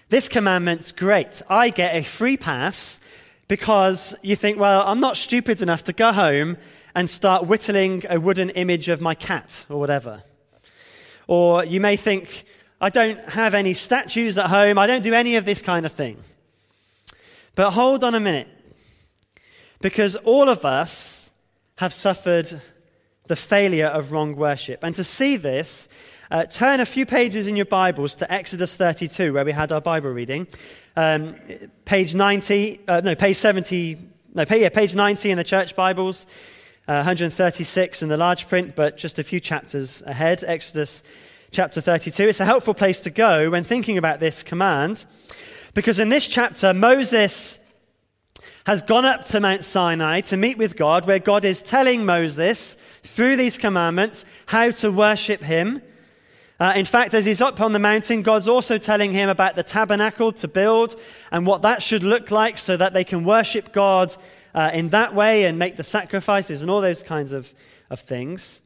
this 0.09 0.27
commandment's 0.27 0.91
great. 0.91 1.41
I 1.49 1.69
get 1.69 1.95
a 1.95 2.03
free 2.03 2.37
pass 2.37 2.99
because 3.47 4.15
you 4.21 4.35
think, 4.35 4.59
well, 4.59 4.83
I'm 4.85 4.99
not 4.99 5.17
stupid 5.17 5.61
enough 5.61 5.83
to 5.85 5.93
go 5.93 6.11
home 6.11 6.57
and 6.93 7.09
start 7.09 7.47
whittling 7.47 8.03
a 8.09 8.19
wooden 8.19 8.49
image 8.51 8.87
of 8.89 9.01
my 9.01 9.15
cat 9.15 9.65
or 9.69 9.79
whatever. 9.79 10.23
Or 11.27 11.65
you 11.65 11.79
may 11.81 11.95
think, 11.95 12.45
I 12.79 12.89
don't 12.89 13.19
have 13.29 13.53
any 13.53 13.73
statues 13.73 14.37
at 14.37 14.47
home, 14.47 14.77
I 14.77 14.87
don't 14.87 15.01
do 15.01 15.13
any 15.13 15.35
of 15.35 15.45
this 15.45 15.61
kind 15.61 15.85
of 15.85 15.91
thing. 15.91 16.17
But 17.55 17.71
hold 17.71 18.03
on 18.03 18.15
a 18.15 18.19
minute, 18.19 18.47
because 19.81 20.15
all 20.17 20.49
of 20.49 20.65
us 20.65 21.29
have 21.77 21.93
suffered 21.93 22.61
the 23.27 23.35
failure 23.35 23.87
of 23.87 24.11
wrong 24.11 24.35
worship. 24.35 24.83
And 24.83 24.93
to 24.95 25.03
see 25.03 25.37
this, 25.37 25.89
uh, 26.31 26.45
turn 26.45 26.79
a 26.79 26.85
few 26.85 27.05
pages 27.05 27.47
in 27.47 27.55
your 27.55 27.65
Bibles 27.65 28.15
to 28.17 28.31
Exodus 28.31 28.75
32, 28.75 29.33
where 29.33 29.45
we 29.45 29.51
had 29.51 29.71
our 29.71 29.81
Bible 29.81 30.09
reading. 30.09 30.47
Um, 30.95 31.35
page 31.85 32.15
90, 32.15 32.81
uh, 32.87 33.01
no, 33.03 33.15
page 33.15 33.37
70, 33.37 33.97
no, 34.33 34.45
yeah, 34.49 34.69
page 34.69 34.95
90 34.95 35.31
in 35.31 35.37
the 35.37 35.43
church 35.43 35.75
Bibles, 35.75 36.25
uh, 36.87 37.03
136 37.03 38.01
in 38.01 38.09
the 38.09 38.17
large 38.17 38.47
print, 38.47 38.75
but 38.75 38.97
just 38.97 39.19
a 39.19 39.23
few 39.23 39.39
chapters 39.39 40.03
ahead, 40.05 40.43
Exodus 40.45 41.03
chapter 41.51 41.81
32. 41.81 42.27
It's 42.27 42.39
a 42.39 42.45
helpful 42.45 42.73
place 42.73 43.01
to 43.01 43.09
go 43.09 43.49
when 43.49 43.63
thinking 43.63 43.97
about 43.97 44.19
this 44.19 44.43
command, 44.43 45.05
because 45.73 45.99
in 45.99 46.09
this 46.09 46.27
chapter, 46.27 46.73
Moses 46.73 47.59
has 48.65 48.81
gone 48.81 49.05
up 49.05 49.23
to 49.25 49.39
Mount 49.39 49.63
Sinai 49.63 50.21
to 50.21 50.37
meet 50.37 50.57
with 50.57 50.75
God, 50.75 51.07
where 51.07 51.19
God 51.19 51.45
is 51.45 51.61
telling 51.61 52.05
Moses, 52.05 52.77
through 53.03 53.35
these 53.37 53.57
commandments, 53.57 54.25
how 54.47 54.71
to 54.71 54.91
worship 54.91 55.41
him 55.41 55.81
uh, 56.57 56.71
in 56.73 56.85
fact, 56.85 57.13
as 57.13 57.25
he's 57.25 57.41
up 57.41 57.59
on 57.59 57.73
the 57.73 57.79
mountain, 57.79 58.21
God's 58.21 58.47
also 58.47 58.77
telling 58.77 59.11
him 59.11 59.27
about 59.27 59.57
the 59.57 59.63
tabernacle 59.63 60.31
to 60.33 60.47
build 60.47 60.95
and 61.29 61.45
what 61.45 61.63
that 61.63 61.83
should 61.83 62.01
look 62.01 62.31
like 62.31 62.57
so 62.57 62.77
that 62.77 62.93
they 62.93 63.03
can 63.03 63.25
worship 63.25 63.73
God 63.73 64.15
uh, 64.55 64.71
in 64.73 64.89
that 64.89 65.13
way 65.13 65.43
and 65.43 65.59
make 65.59 65.75
the 65.75 65.83
sacrifices 65.83 66.61
and 66.61 66.71
all 66.71 66.81
those 66.81 67.03
kinds 67.03 67.33
of, 67.33 67.53
of 67.91 67.99
things. 67.99 68.63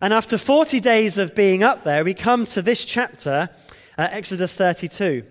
And 0.00 0.12
after 0.12 0.38
40 0.38 0.80
days 0.80 1.18
of 1.18 1.34
being 1.34 1.62
up 1.62 1.84
there, 1.84 2.02
we 2.02 2.14
come 2.14 2.46
to 2.46 2.62
this 2.62 2.84
chapter, 2.84 3.50
uh, 3.98 4.08
Exodus 4.10 4.54
32. 4.54 5.24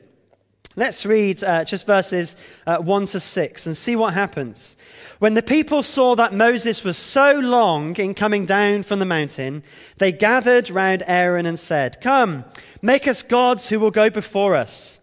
Let's 0.78 1.06
read 1.06 1.44
uh, 1.44 1.66
just 1.66 1.86
verses 1.86 2.38
uh, 2.66 2.78
1 2.78 3.08
to 3.08 3.20
6 3.20 3.66
and 3.66 3.76
see 3.76 3.98
what 3.98 4.14
happens. 4.14 4.78
When 5.20 5.34
the 5.34 5.44
people 5.44 5.84
saw 5.84 6.16
that 6.16 6.34
Moses 6.34 6.86
was 6.86 6.96
so 6.96 7.40
long 7.40 7.94
in 7.98 8.14
coming 8.14 8.46
down 8.46 8.84
from 8.84 9.00
the 9.00 9.06
mountain, 9.06 9.64
they 9.98 10.14
gathered 10.14 10.70
round 10.70 11.04
Aaron 11.08 11.46
and 11.46 11.60
said, 11.60 12.00
Come, 12.00 12.46
make 12.82 13.06
us 13.06 13.22
gods 13.22 13.68
who 13.68 13.82
will 13.82 13.92
go 13.92 14.10
before 14.10 14.56
us. 14.56 15.01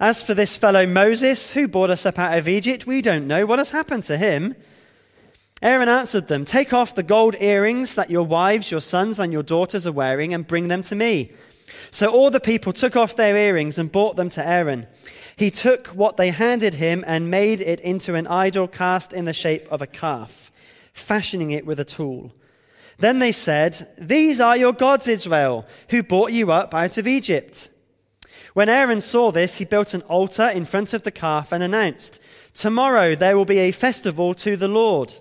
As 0.00 0.22
for 0.24 0.34
this 0.34 0.56
fellow 0.56 0.86
Moses, 0.86 1.52
who 1.52 1.68
brought 1.68 1.90
us 1.90 2.04
up 2.04 2.18
out 2.18 2.36
of 2.36 2.48
Egypt, 2.48 2.86
we 2.86 3.00
don't 3.00 3.28
know 3.28 3.46
what 3.46 3.60
has 3.60 3.70
happened 3.70 4.02
to 4.04 4.16
him. 4.16 4.56
Aaron 5.62 5.88
answered 5.88 6.26
them, 6.26 6.44
Take 6.44 6.72
off 6.72 6.96
the 6.96 7.04
gold 7.04 7.36
earrings 7.38 7.94
that 7.94 8.10
your 8.10 8.26
wives, 8.26 8.70
your 8.70 8.80
sons, 8.80 9.20
and 9.20 9.32
your 9.32 9.44
daughters 9.44 9.86
are 9.86 9.92
wearing 9.92 10.34
and 10.34 10.46
bring 10.46 10.66
them 10.66 10.82
to 10.82 10.96
me. 10.96 11.30
So 11.92 12.08
all 12.08 12.30
the 12.30 12.40
people 12.40 12.72
took 12.72 12.96
off 12.96 13.14
their 13.14 13.36
earrings 13.36 13.78
and 13.78 13.90
brought 13.90 14.16
them 14.16 14.28
to 14.30 14.46
Aaron. 14.46 14.86
He 15.36 15.50
took 15.50 15.88
what 15.88 16.16
they 16.16 16.30
handed 16.30 16.74
him 16.74 17.04
and 17.06 17.30
made 17.30 17.60
it 17.60 17.80
into 17.80 18.16
an 18.16 18.26
idol 18.26 18.66
cast 18.66 19.12
in 19.12 19.24
the 19.24 19.32
shape 19.32 19.66
of 19.70 19.80
a 19.80 19.86
calf, 19.86 20.52
fashioning 20.92 21.52
it 21.52 21.66
with 21.66 21.78
a 21.78 21.84
tool. 21.84 22.32
Then 22.98 23.20
they 23.20 23.32
said, 23.32 23.88
These 23.96 24.40
are 24.40 24.56
your 24.56 24.72
gods, 24.72 25.08
Israel, 25.08 25.66
who 25.90 26.02
brought 26.02 26.32
you 26.32 26.52
up 26.52 26.74
out 26.74 26.98
of 26.98 27.06
Egypt. 27.06 27.70
When 28.54 28.68
Aaron 28.68 29.00
saw 29.00 29.32
this, 29.32 29.56
he 29.56 29.64
built 29.64 29.94
an 29.94 30.02
altar 30.02 30.48
in 30.48 30.64
front 30.64 30.94
of 30.94 31.02
the 31.02 31.10
calf 31.10 31.52
and 31.52 31.62
announced, 31.62 32.20
Tomorrow 32.54 33.16
there 33.16 33.36
will 33.36 33.44
be 33.44 33.58
a 33.58 33.72
festival 33.72 34.32
to 34.34 34.56
the 34.56 34.68
Lord. 34.68 35.12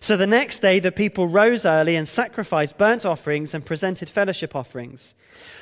So 0.00 0.16
the 0.16 0.26
next 0.26 0.60
day, 0.60 0.78
the 0.78 0.92
people 0.92 1.26
rose 1.26 1.64
early 1.64 1.96
and 1.96 2.06
sacrificed 2.06 2.76
burnt 2.76 3.06
offerings 3.06 3.54
and 3.54 3.64
presented 3.64 4.10
fellowship 4.10 4.54
offerings. 4.54 5.14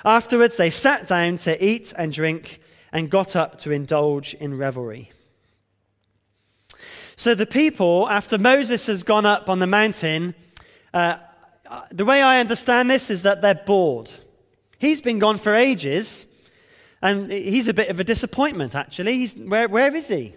Afterwards, 0.04 0.56
they 0.56 0.68
sat 0.68 1.06
down 1.06 1.36
to 1.38 1.64
eat 1.64 1.94
and 1.96 2.12
drink 2.12 2.60
and 2.92 3.08
got 3.08 3.36
up 3.36 3.58
to 3.58 3.70
indulge 3.70 4.34
in 4.34 4.56
revelry. 4.56 5.12
So 7.14 7.34
the 7.34 7.46
people, 7.46 8.08
after 8.10 8.36
Moses 8.36 8.88
has 8.88 9.04
gone 9.04 9.24
up 9.24 9.48
on 9.48 9.60
the 9.60 9.66
mountain, 9.66 10.34
uh, 10.92 11.18
the 11.90 12.04
way 12.04 12.20
I 12.20 12.40
understand 12.40 12.90
this 12.90 13.10
is 13.10 13.22
that 13.22 13.42
they're 13.42 13.54
bored. 13.54 14.12
He's 14.78 15.00
been 15.00 15.18
gone 15.18 15.38
for 15.38 15.54
ages, 15.54 16.26
and 17.06 17.30
he's 17.30 17.68
a 17.68 17.74
bit 17.74 17.88
of 17.88 18.00
a 18.00 18.04
disappointment, 18.04 18.74
actually. 18.74 19.14
He's, 19.14 19.34
where, 19.34 19.68
where 19.68 19.94
is 19.94 20.08
he? 20.08 20.34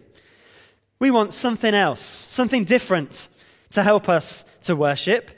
We 1.00 1.10
want 1.10 1.34
something 1.34 1.74
else, 1.74 2.00
something 2.00 2.64
different 2.64 3.28
to 3.72 3.82
help 3.82 4.08
us 4.08 4.46
to 4.62 4.76
worship. 4.76 5.32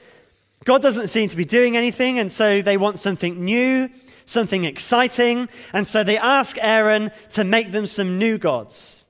God 0.65 0.81
doesn't 0.81 1.07
seem 1.07 1.29
to 1.29 1.37
be 1.37 1.45
doing 1.45 1.77
anything, 1.77 2.19
and 2.19 2.29
so 2.29 2.61
they 2.61 2.75
want 2.75 2.99
something 2.99 3.45
new, 3.45 3.89
something 4.25 4.65
exciting, 4.65 5.47
and 5.71 5.87
so 5.87 6.03
they 6.03 6.17
ask 6.17 6.57
Aaron 6.59 7.11
to 7.29 7.45
make 7.45 7.71
them 7.71 7.85
some 7.85 8.17
new 8.17 8.37
gods. 8.37 9.07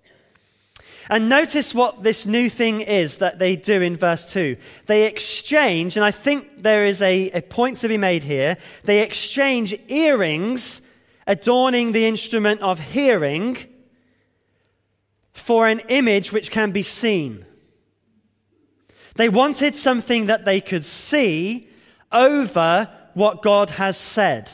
And 1.10 1.28
notice 1.28 1.74
what 1.74 2.04
this 2.04 2.28
new 2.28 2.52
thing 2.52 2.82
is 2.82 3.18
that 3.18 3.40
they 3.40 3.56
do 3.56 3.82
in 3.82 3.98
verse 3.98 4.32
2. 4.32 4.58
They 4.86 5.08
exchange, 5.08 5.98
and 5.98 6.06
I 6.06 6.12
think 6.12 6.62
there 6.62 6.86
is 6.86 7.02
a, 7.02 7.32
a 7.32 7.42
point 7.42 7.80
to 7.80 7.88
be 7.88 7.98
made 7.98 8.24
here, 8.24 8.58
they 8.84 9.02
exchange 9.02 9.76
earrings 9.88 10.84
adorning 11.28 11.92
the 11.92 12.06
instrument 12.06 12.62
of 12.62 12.80
hearing 12.80 13.58
for 15.34 15.68
an 15.68 15.80
image 15.88 16.32
which 16.32 16.52
can 16.52 16.72
be 16.72 16.84
seen. 16.84 17.46
They 19.16 19.30
wanted 19.30 19.76
something 19.76 20.28
that 20.28 20.46
they 20.46 20.62
could 20.62 20.86
see 20.86 21.68
over 22.12 22.90
what 23.14 23.42
God 23.42 23.72
has 23.72 23.98
said. 23.98 24.52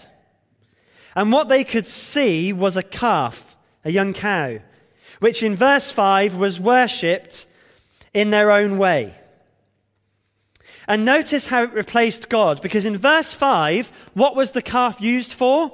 And 1.15 1.31
what 1.31 1.49
they 1.49 1.63
could 1.63 1.85
see 1.85 2.53
was 2.53 2.77
a 2.77 2.83
calf, 2.83 3.55
a 3.83 3.91
young 3.91 4.13
cow, 4.13 4.59
which 5.19 5.41
in 5.41 5.55
verse 5.55 5.91
5 5.91 6.35
was 6.35 6.59
worshipped 6.59 7.45
in 8.13 8.29
their 8.29 8.51
own 8.51 8.77
way. 8.77 9.15
And 10.87 11.03
notice 11.03 11.47
how 11.47 11.63
it 11.63 11.73
replaced 11.73 12.29
God, 12.29 12.61
because 12.61 12.85
in 12.85 12.97
verse 12.97 13.33
5, 13.33 14.09
what 14.13 14.35
was 14.35 14.51
the 14.51 14.61
calf 14.61 15.01
used 15.01 15.33
for? 15.33 15.71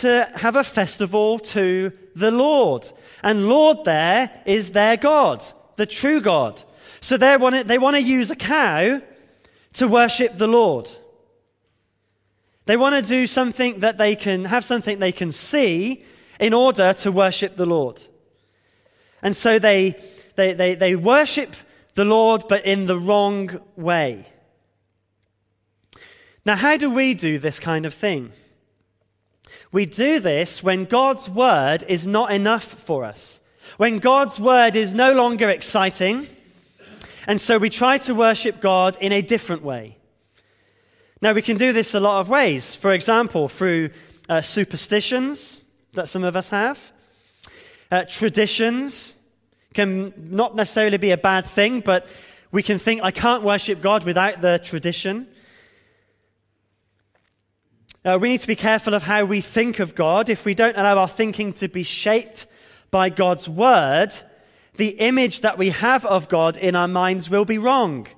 To 0.00 0.30
have 0.34 0.56
a 0.56 0.64
festival 0.64 1.38
to 1.38 1.92
the 2.14 2.30
Lord. 2.30 2.90
And 3.22 3.48
Lord 3.48 3.84
there 3.84 4.30
is 4.46 4.72
their 4.72 4.96
God, 4.96 5.44
the 5.76 5.86
true 5.86 6.20
God. 6.20 6.62
So 7.00 7.16
they 7.16 7.36
want 7.36 7.68
they 7.68 7.78
want 7.78 7.96
to 7.96 8.02
use 8.02 8.30
a 8.30 8.36
cow 8.36 9.02
to 9.74 9.88
worship 9.88 10.38
the 10.38 10.46
Lord. 10.46 10.90
They 12.66 12.76
want 12.76 12.94
to 12.94 13.02
do 13.02 13.26
something 13.26 13.80
that 13.80 13.98
they 13.98 14.14
can 14.14 14.44
have 14.44 14.64
something 14.64 14.98
they 14.98 15.12
can 15.12 15.32
see 15.32 16.04
in 16.38 16.54
order 16.54 16.92
to 16.92 17.12
worship 17.12 17.56
the 17.56 17.66
Lord. 17.66 18.02
And 19.22 19.36
so 19.36 19.58
they, 19.58 19.96
they, 20.36 20.52
they, 20.52 20.74
they 20.74 20.96
worship 20.96 21.54
the 21.94 22.04
Lord, 22.04 22.44
but 22.48 22.66
in 22.66 22.86
the 22.86 22.98
wrong 22.98 23.60
way. 23.76 24.26
Now, 26.44 26.56
how 26.56 26.76
do 26.76 26.90
we 26.90 27.14
do 27.14 27.38
this 27.38 27.60
kind 27.60 27.86
of 27.86 27.94
thing? 27.94 28.32
We 29.70 29.86
do 29.86 30.20
this 30.20 30.62
when 30.62 30.84
God's 30.84 31.28
word 31.28 31.84
is 31.88 32.06
not 32.06 32.32
enough 32.32 32.64
for 32.64 33.04
us, 33.04 33.40
when 33.76 33.98
God's 33.98 34.38
word 34.38 34.76
is 34.76 34.94
no 34.94 35.12
longer 35.12 35.48
exciting, 35.50 36.26
and 37.26 37.40
so 37.40 37.58
we 37.58 37.70
try 37.70 37.98
to 37.98 38.14
worship 38.14 38.60
God 38.60 38.96
in 39.00 39.12
a 39.12 39.22
different 39.22 39.62
way. 39.62 39.96
Now, 41.20 41.32
we 41.32 41.42
can 41.42 41.56
do 41.56 41.72
this 41.72 41.94
a 41.94 42.00
lot 42.00 42.20
of 42.20 42.28
ways. 42.28 42.74
For 42.74 42.92
example, 42.92 43.48
through 43.48 43.90
uh, 44.28 44.42
superstitions 44.42 45.62
that 45.94 46.08
some 46.08 46.24
of 46.24 46.34
us 46.34 46.48
have, 46.48 46.92
uh, 47.92 48.04
traditions 48.08 49.16
can 49.72 50.12
not 50.16 50.56
necessarily 50.56 50.98
be 50.98 51.12
a 51.12 51.16
bad 51.16 51.44
thing, 51.46 51.80
but 51.80 52.08
we 52.50 52.62
can 52.62 52.78
think, 52.78 53.02
I 53.02 53.12
can't 53.12 53.42
worship 53.42 53.80
God 53.80 54.04
without 54.04 54.40
the 54.40 54.58
tradition. 54.58 55.28
Uh, 58.04 58.18
we 58.20 58.28
need 58.28 58.40
to 58.40 58.48
be 58.48 58.56
careful 58.56 58.94
of 58.94 59.04
how 59.04 59.24
we 59.24 59.40
think 59.40 59.78
of 59.78 59.94
God. 59.94 60.28
If 60.28 60.44
we 60.44 60.54
don't 60.54 60.76
allow 60.76 60.98
our 60.98 61.08
thinking 61.08 61.52
to 61.54 61.68
be 61.68 61.84
shaped 61.84 62.46
by 62.90 63.10
God's 63.10 63.48
word, 63.48 64.10
the 64.74 64.88
image 64.88 65.42
that 65.42 65.56
we 65.56 65.70
have 65.70 66.04
of 66.06 66.28
God 66.28 66.56
in 66.56 66.74
our 66.74 66.88
minds 66.88 67.30
will 67.30 67.44
be 67.44 67.58
wrong. 67.58 68.08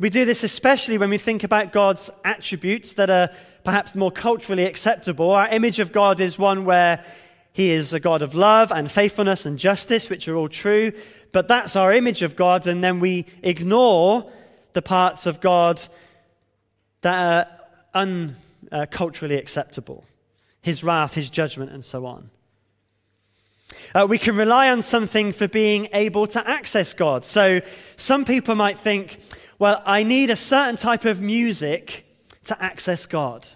We 0.00 0.10
do 0.10 0.24
this 0.24 0.42
especially 0.42 0.98
when 0.98 1.10
we 1.10 1.18
think 1.18 1.44
about 1.44 1.72
God's 1.72 2.10
attributes 2.24 2.94
that 2.94 3.08
are 3.08 3.30
perhaps 3.62 3.94
more 3.94 4.10
culturally 4.10 4.64
acceptable. 4.64 5.30
Our 5.30 5.46
image 5.46 5.78
of 5.78 5.92
God 5.92 6.20
is 6.20 6.36
one 6.36 6.64
where 6.64 7.04
He 7.52 7.70
is 7.70 7.94
a 7.94 8.00
God 8.00 8.20
of 8.20 8.34
love 8.34 8.72
and 8.72 8.90
faithfulness 8.90 9.46
and 9.46 9.60
justice, 9.60 10.10
which 10.10 10.26
are 10.26 10.34
all 10.34 10.48
true, 10.48 10.90
but 11.30 11.46
that's 11.46 11.76
our 11.76 11.92
image 11.92 12.22
of 12.22 12.34
God, 12.34 12.66
and 12.66 12.82
then 12.82 12.98
we 12.98 13.26
ignore 13.44 14.28
the 14.72 14.82
parts 14.82 15.26
of 15.26 15.40
God 15.40 15.80
that 17.02 17.46
are 17.94 18.04
unculturally 18.72 19.38
acceptable 19.38 20.04
His 20.62 20.84
wrath, 20.84 21.14
His 21.14 21.30
judgment, 21.30 21.72
and 21.72 21.84
so 21.84 22.06
on. 22.06 22.30
Uh, 23.94 24.06
we 24.08 24.18
can 24.18 24.36
rely 24.36 24.70
on 24.70 24.82
something 24.82 25.32
for 25.32 25.48
being 25.48 25.88
able 25.92 26.26
to 26.28 26.48
access 26.48 26.92
God. 26.92 27.24
So 27.24 27.60
some 27.96 28.24
people 28.24 28.54
might 28.54 28.78
think, 28.78 29.18
well, 29.58 29.82
I 29.86 30.02
need 30.02 30.30
a 30.30 30.36
certain 30.36 30.76
type 30.76 31.04
of 31.04 31.20
music 31.20 32.04
to 32.44 32.62
access 32.62 33.06
God. 33.06 33.48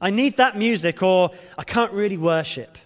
I 0.00 0.10
need 0.10 0.36
that 0.36 0.56
music, 0.56 1.02
or 1.02 1.30
I 1.56 1.64
can't 1.64 1.92
really 1.92 2.16
worship. 2.16 2.76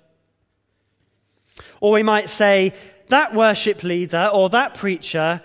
Or 1.81 1.93
we 1.93 2.03
might 2.03 2.31
say, 2.31 2.75
that 3.09 3.35
worship 3.35 3.83
leader 3.83 4.31
or 4.33 4.51
that 4.51 4.75
preacher, 4.75 5.41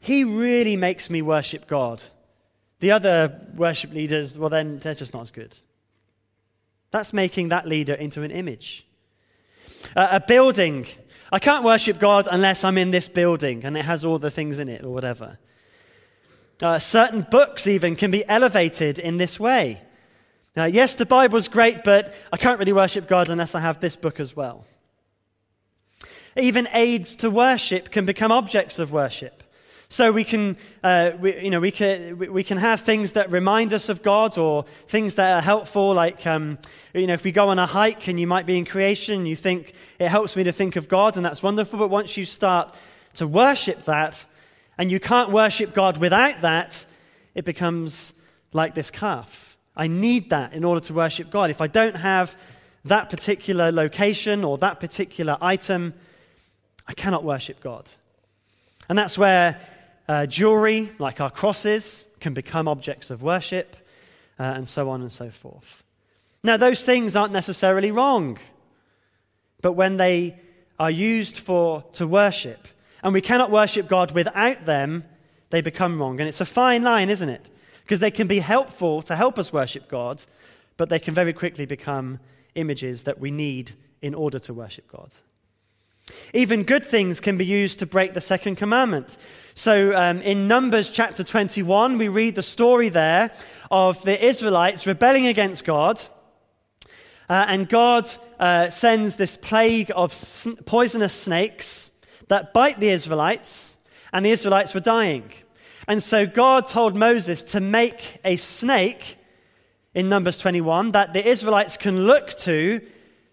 he 0.00 0.24
really 0.24 0.76
makes 0.76 1.10
me 1.10 1.22
worship 1.22 1.66
God. 1.66 2.02
The 2.80 2.92
other 2.92 3.40
worship 3.56 3.92
leaders, 3.92 4.38
well, 4.38 4.50
then 4.50 4.78
they're 4.78 4.94
just 4.94 5.12
not 5.12 5.22
as 5.22 5.30
good. 5.32 5.56
That's 6.90 7.12
making 7.12 7.50
that 7.50 7.66
leader 7.66 7.94
into 7.94 8.22
an 8.22 8.30
image. 8.30 8.86
Uh, 9.94 10.08
a 10.12 10.20
building. 10.20 10.86
I 11.30 11.38
can't 11.38 11.64
worship 11.64 11.98
God 11.98 12.28
unless 12.30 12.64
I'm 12.64 12.78
in 12.78 12.90
this 12.90 13.08
building 13.08 13.64
and 13.64 13.76
it 13.76 13.84
has 13.84 14.04
all 14.04 14.18
the 14.18 14.30
things 14.30 14.58
in 14.58 14.68
it 14.68 14.82
or 14.84 14.90
whatever. 14.90 15.38
Uh, 16.62 16.78
certain 16.78 17.26
books, 17.30 17.66
even, 17.66 17.94
can 17.94 18.10
be 18.10 18.26
elevated 18.28 18.98
in 18.98 19.16
this 19.16 19.38
way. 19.38 19.80
Uh, 20.56 20.64
yes, 20.64 20.96
the 20.96 21.06
Bible's 21.06 21.46
great, 21.46 21.84
but 21.84 22.14
I 22.32 22.36
can't 22.36 22.58
really 22.58 22.72
worship 22.72 23.06
God 23.06 23.28
unless 23.28 23.54
I 23.54 23.60
have 23.60 23.78
this 23.78 23.94
book 23.94 24.18
as 24.18 24.34
well. 24.34 24.66
Even 26.36 26.66
aids 26.72 27.14
to 27.16 27.30
worship 27.30 27.90
can 27.90 28.04
become 28.04 28.32
objects 28.32 28.78
of 28.78 28.90
worship. 28.90 29.44
So 29.90 30.12
we 30.12 30.22
can, 30.22 30.58
uh, 30.84 31.12
we, 31.18 31.40
you 31.40 31.50
know, 31.50 31.60
we 31.60 31.70
can, 31.70 32.18
we 32.18 32.44
can 32.44 32.58
have 32.58 32.82
things 32.82 33.12
that 33.12 33.32
remind 33.32 33.72
us 33.72 33.88
of 33.88 34.02
God 34.02 34.36
or 34.36 34.66
things 34.86 35.14
that 35.14 35.32
are 35.32 35.40
helpful, 35.40 35.94
like, 35.94 36.26
um, 36.26 36.58
you 36.92 37.06
know, 37.06 37.14
if 37.14 37.24
we 37.24 37.32
go 37.32 37.48
on 37.48 37.58
a 37.58 37.64
hike 37.64 38.06
and 38.06 38.20
you 38.20 38.26
might 38.26 38.44
be 38.44 38.58
in 38.58 38.66
creation, 38.66 39.24
you 39.24 39.34
think, 39.34 39.72
it 39.98 40.08
helps 40.08 40.36
me 40.36 40.44
to 40.44 40.52
think 40.52 40.76
of 40.76 40.88
God, 40.88 41.16
and 41.16 41.24
that's 41.24 41.42
wonderful. 41.42 41.78
But 41.78 41.88
once 41.88 42.18
you 42.18 42.26
start 42.26 42.74
to 43.14 43.26
worship 43.26 43.84
that, 43.84 44.26
and 44.76 44.90
you 44.90 45.00
can't 45.00 45.30
worship 45.32 45.72
God 45.72 45.96
without 45.96 46.42
that, 46.42 46.84
it 47.34 47.46
becomes 47.46 48.12
like 48.52 48.74
this 48.74 48.90
calf. 48.90 49.56
I 49.74 49.86
need 49.86 50.30
that 50.30 50.52
in 50.52 50.64
order 50.64 50.80
to 50.80 50.92
worship 50.92 51.30
God. 51.30 51.50
If 51.50 51.62
I 51.62 51.66
don't 51.66 51.96
have 51.96 52.36
that 52.84 53.08
particular 53.08 53.72
location 53.72 54.44
or 54.44 54.58
that 54.58 54.80
particular 54.80 55.38
item, 55.40 55.94
I 56.86 56.92
cannot 56.92 57.24
worship 57.24 57.60
God. 57.60 57.90
And 58.88 58.98
that's 58.98 59.18
where 59.18 59.58
uh, 60.08 60.26
jewelry, 60.26 60.90
like 60.98 61.20
our 61.20 61.30
crosses, 61.30 62.06
can 62.20 62.34
become 62.34 62.66
objects 62.66 63.10
of 63.10 63.22
worship, 63.22 63.76
uh, 64.38 64.42
and 64.42 64.68
so 64.68 64.88
on 64.90 65.00
and 65.02 65.12
so 65.12 65.30
forth. 65.30 65.82
Now, 66.42 66.56
those 66.56 66.84
things 66.84 67.16
aren't 67.16 67.32
necessarily 67.32 67.90
wrong, 67.90 68.38
but 69.60 69.72
when 69.72 69.96
they 69.96 70.38
are 70.78 70.90
used 70.90 71.38
for 71.38 71.82
to 71.94 72.06
worship, 72.06 72.68
and 73.02 73.12
we 73.12 73.20
cannot 73.20 73.50
worship 73.50 73.88
God 73.88 74.12
without 74.12 74.64
them, 74.64 75.04
they 75.50 75.60
become 75.60 76.00
wrong. 76.00 76.20
And 76.20 76.28
it's 76.28 76.40
a 76.40 76.46
fine 76.46 76.82
line, 76.82 77.10
isn't 77.10 77.28
it? 77.28 77.50
Because 77.84 78.00
they 78.00 78.10
can 78.10 78.26
be 78.26 78.38
helpful 78.38 79.02
to 79.02 79.16
help 79.16 79.38
us 79.38 79.52
worship 79.52 79.88
God, 79.88 80.24
but 80.76 80.88
they 80.88 80.98
can 80.98 81.14
very 81.14 81.32
quickly 81.32 81.66
become 81.66 82.20
images 82.54 83.04
that 83.04 83.18
we 83.18 83.30
need 83.30 83.72
in 84.02 84.14
order 84.14 84.38
to 84.38 84.54
worship 84.54 84.90
God. 84.90 85.14
Even 86.34 86.62
good 86.64 86.84
things 86.84 87.20
can 87.20 87.36
be 87.36 87.46
used 87.46 87.78
to 87.78 87.86
break 87.86 88.14
the 88.14 88.20
second 88.20 88.56
commandment. 88.56 89.16
So 89.54 89.94
um, 89.96 90.20
in 90.20 90.46
Numbers 90.46 90.90
chapter 90.90 91.24
21, 91.24 91.98
we 91.98 92.08
read 92.08 92.34
the 92.34 92.42
story 92.42 92.88
there 92.90 93.30
of 93.70 94.00
the 94.02 94.24
Israelites 94.24 94.86
rebelling 94.86 95.26
against 95.26 95.64
God. 95.64 96.00
Uh, 97.28 97.44
and 97.48 97.68
God 97.68 98.10
uh, 98.38 98.70
sends 98.70 99.16
this 99.16 99.36
plague 99.36 99.90
of 99.94 100.12
sn- 100.12 100.56
poisonous 100.64 101.12
snakes 101.12 101.92
that 102.28 102.52
bite 102.52 102.78
the 102.78 102.90
Israelites, 102.90 103.76
and 104.12 104.24
the 104.24 104.30
Israelites 104.30 104.74
were 104.74 104.80
dying. 104.80 105.32
And 105.86 106.02
so 106.02 106.26
God 106.26 106.68
told 106.68 106.94
Moses 106.94 107.42
to 107.44 107.60
make 107.60 108.20
a 108.24 108.36
snake 108.36 109.16
in 109.94 110.08
Numbers 110.08 110.38
21 110.38 110.92
that 110.92 111.12
the 111.12 111.26
Israelites 111.26 111.76
can 111.76 112.06
look 112.06 112.34
to 112.38 112.80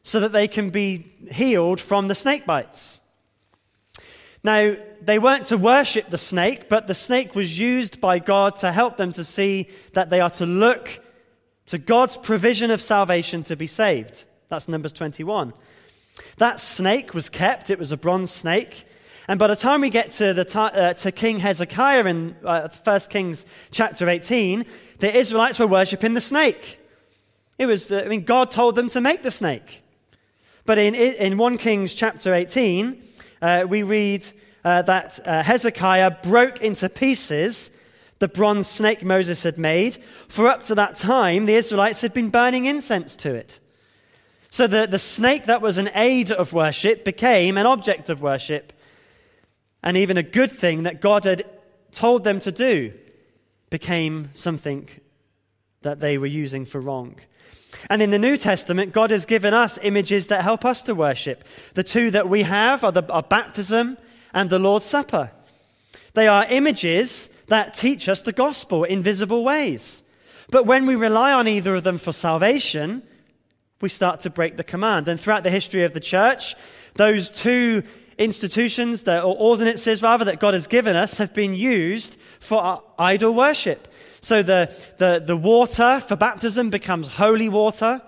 so 0.05 0.19
that 0.19 0.31
they 0.31 0.47
can 0.47 0.69
be 0.69 1.11
healed 1.31 1.81
from 1.81 2.07
the 2.07 2.13
snake 2.13 2.45
bites. 2.45 3.01
Now, 4.43 4.75
they 5.01 5.17
weren't 5.17 5.45
to 5.45 5.57
worship 5.57 6.11
the 6.11 6.19
snake, 6.19 6.69
but 6.69 6.85
the 6.85 6.93
snake 6.93 7.33
was 7.33 7.57
used 7.57 7.99
by 7.99 8.19
God 8.19 8.57
to 8.57 8.71
help 8.71 8.97
them 8.97 9.11
to 9.13 9.23
see 9.23 9.67
that 9.93 10.11
they 10.11 10.19
are 10.19 10.29
to 10.29 10.45
look 10.45 11.01
to 11.65 11.79
God's 11.79 12.17
provision 12.17 12.69
of 12.69 12.83
salvation 12.83 13.43
to 13.45 13.55
be 13.55 13.65
saved. 13.65 14.25
That's 14.47 14.67
Numbers 14.67 14.93
21. 14.93 15.53
That 16.37 16.59
snake 16.59 17.15
was 17.15 17.27
kept, 17.27 17.71
it 17.71 17.79
was 17.79 17.91
a 17.91 17.97
bronze 17.97 18.29
snake. 18.29 18.85
And 19.27 19.39
by 19.39 19.47
the 19.47 19.55
time 19.55 19.81
we 19.81 19.89
get 19.89 20.11
to, 20.11 20.35
the 20.35 20.59
uh, 20.59 20.93
to 20.93 21.11
King 21.11 21.39
Hezekiah 21.39 22.05
in 22.05 22.35
uh, 22.45 22.69
1 22.83 22.99
Kings 23.09 23.43
chapter 23.71 24.07
18, 24.07 24.65
the 24.99 25.17
Israelites 25.17 25.57
were 25.57 25.65
worshipping 25.65 26.13
the 26.13 26.21
snake. 26.21 26.77
It 27.57 27.65
was, 27.65 27.91
uh, 27.91 28.03
I 28.05 28.07
mean, 28.07 28.23
God 28.23 28.51
told 28.51 28.75
them 28.75 28.89
to 28.89 29.01
make 29.01 29.23
the 29.23 29.31
snake. 29.31 29.81
But 30.65 30.79
in, 30.79 30.95
in 30.95 31.37
1 31.37 31.57
Kings 31.59 31.93
chapter 31.93 32.33
18, 32.33 33.01
uh, 33.41 33.65
we 33.69 33.83
read 33.83 34.25
uh, 34.63 34.81
that 34.83 35.19
uh, 35.25 35.43
Hezekiah 35.43 36.17
broke 36.23 36.61
into 36.61 36.89
pieces 36.89 37.71
the 38.19 38.27
bronze 38.27 38.67
snake 38.67 39.03
Moses 39.03 39.43
had 39.43 39.57
made, 39.57 39.97
for 40.27 40.47
up 40.47 40.63
to 40.63 40.75
that 40.75 40.95
time, 40.95 41.45
the 41.45 41.55
Israelites 41.55 42.01
had 42.01 42.13
been 42.13 42.29
burning 42.29 42.65
incense 42.65 43.15
to 43.17 43.35
it. 43.35 43.59
So 44.49 44.67
the, 44.67 44.87
the 44.87 44.99
snake 44.99 45.45
that 45.45 45.61
was 45.61 45.77
an 45.77 45.89
aid 45.93 46.31
of 46.31 46.53
worship 46.53 47.03
became 47.03 47.57
an 47.57 47.65
object 47.65 48.09
of 48.09 48.21
worship, 48.21 48.71
and 49.83 49.97
even 49.97 50.17
a 50.17 50.23
good 50.23 50.51
thing 50.51 50.83
that 50.83 51.01
God 51.01 51.25
had 51.25 51.43
told 51.91 52.23
them 52.23 52.39
to 52.39 52.51
do 52.51 52.93
became 53.69 54.29
something 54.33 54.87
that 55.81 55.99
they 55.99 56.17
were 56.17 56.25
using 56.25 56.65
for 56.65 56.79
wrong. 56.79 57.17
And 57.89 58.01
in 58.01 58.11
the 58.11 58.19
New 58.19 58.37
Testament, 58.37 58.93
God 58.93 59.11
has 59.11 59.25
given 59.25 59.53
us 59.53 59.77
images 59.81 60.27
that 60.27 60.43
help 60.43 60.65
us 60.65 60.81
to 60.83 60.95
worship. 60.95 61.43
The 61.73 61.83
two 61.83 62.11
that 62.11 62.29
we 62.29 62.43
have 62.43 62.83
are, 62.83 62.91
the, 62.91 63.05
are 63.11 63.23
baptism 63.23 63.97
and 64.33 64.49
the 64.49 64.59
Lord's 64.59 64.85
Supper. 64.85 65.31
They 66.13 66.27
are 66.27 66.45
images 66.49 67.29
that 67.47 67.73
teach 67.73 68.09
us 68.09 68.21
the 68.21 68.31
gospel 68.31 68.83
in 68.83 69.03
visible 69.03 69.43
ways. 69.43 70.01
But 70.49 70.65
when 70.65 70.85
we 70.85 70.95
rely 70.95 71.33
on 71.33 71.47
either 71.47 71.75
of 71.75 71.83
them 71.83 71.97
for 71.97 72.13
salvation, 72.13 73.03
we 73.81 73.89
start 73.89 74.21
to 74.21 74.29
break 74.29 74.57
the 74.57 74.63
command. 74.63 75.07
And 75.07 75.19
throughout 75.19 75.43
the 75.43 75.51
history 75.51 75.83
of 75.83 75.93
the 75.93 75.99
church, 75.99 76.55
those 76.95 77.29
two 77.29 77.83
institutions, 78.17 79.07
or 79.07 79.21
ordinances 79.21 80.01
rather, 80.01 80.25
that 80.25 80.39
God 80.39 80.53
has 80.53 80.67
given 80.67 80.95
us 80.95 81.17
have 81.17 81.33
been 81.33 81.53
used 81.53 82.17
for 82.39 82.63
uh, 82.63 82.77
idol 82.97 83.33
worship. 83.33 83.87
So 84.25 84.41
the, 84.41 84.73
the, 84.97 85.21
the 85.23 85.37
water 85.37 86.01
for 86.01 86.15
baptism 86.15 86.71
becomes 86.71 87.07
holy 87.09 87.47
water, 87.47 88.01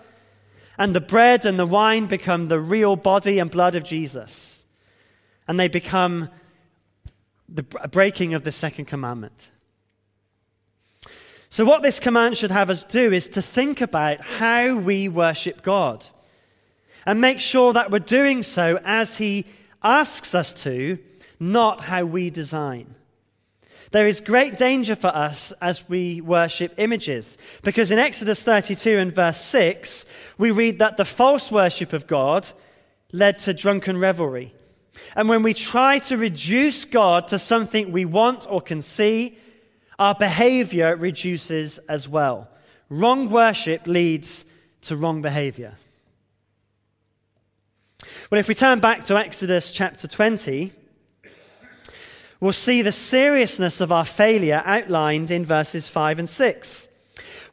and 0.76 0.96
the 0.96 1.00
bread 1.00 1.46
and 1.46 1.60
the 1.60 1.66
wine 1.68 2.08
become 2.08 2.48
the 2.48 2.60
real 2.60 2.96
body 2.96 3.38
and 3.38 3.52
blood 3.52 3.76
of 3.76 3.84
Jesus. 3.84 4.66
And 5.48 5.60
they 5.60 5.68
become 5.68 6.30
the 7.48 7.62
breaking 7.62 8.34
of 8.34 8.44
the 8.44 8.52
second 8.52 8.86
commandment. 8.86 9.50
So, 11.50 11.64
what 11.64 11.84
this 11.84 12.00
command 12.00 12.36
should 12.36 12.50
have 12.50 12.72
us 12.72 12.84
do 12.84 13.14
is 13.14 13.30
to 13.30 13.42
think 13.44 13.80
about 13.80 14.20
how 14.22 14.76
we 14.76 15.08
worship 15.08 15.62
God 15.62 16.08
and 17.06 17.22
make 17.22 17.40
sure 17.40 17.74
that 17.74 17.92
we're 17.92 18.00
doing 18.00 18.42
so 18.42 18.80
as 18.84 19.18
He 19.18 19.46
asks 19.84 20.34
us 20.34 20.52
to, 20.64 20.98
not 21.40 21.82
how 21.82 22.06
we 22.06 22.32
design. 22.32 22.96
There 23.98 24.08
is 24.08 24.22
great 24.22 24.58
danger 24.58 24.96
for 24.96 25.08
us 25.08 25.52
as 25.60 25.90
we 25.90 26.22
worship 26.22 26.76
images, 26.78 27.36
because 27.64 27.90
in 27.90 27.98
Exodus 27.98 28.44
32 28.44 28.96
and 29.00 29.12
verse 29.12 29.42
6, 29.42 30.06
we 30.38 30.52
read 30.52 30.78
that 30.78 30.98
the 30.98 31.04
false 31.04 31.52
worship 31.52 31.94
of 31.94 32.06
God 32.06 32.48
led 33.12 33.40
to 33.40 33.56
drunken 33.56 33.98
revelry. 33.98 34.54
And 35.16 35.28
when 35.28 35.42
we 35.42 35.56
try 35.56 35.98
to 35.98 36.16
reduce 36.16 36.86
God 36.86 37.28
to 37.30 37.40
something 37.40 37.92
we 37.92 38.06
want 38.06 38.46
or 38.48 38.62
can 38.62 38.84
see, 38.84 39.40
our 39.98 40.14
behavior 40.14 40.96
reduces 40.96 41.80
as 41.90 42.08
well. 42.08 42.52
Wrong 42.90 43.32
worship 43.32 43.88
leads 43.88 44.46
to 44.82 44.96
wrong 44.96 45.24
behavior. 45.24 45.74
Well, 48.30 48.40
if 48.40 48.48
we 48.48 48.54
turn 48.54 48.80
back 48.80 49.06
to 49.06 49.18
Exodus 49.18 49.72
chapter 49.72 50.08
20, 50.08 50.72
we'll 52.40 52.54
see 52.54 52.82
the 52.82 52.92
seriousness 52.92 53.82
of 53.82 53.92
our 53.92 54.06
failure 54.06 54.62
outlined 54.66 55.32
in 55.32 55.46
verses 55.46 55.88
5 55.88 56.20
and 56.20 56.30
6. 56.30 56.88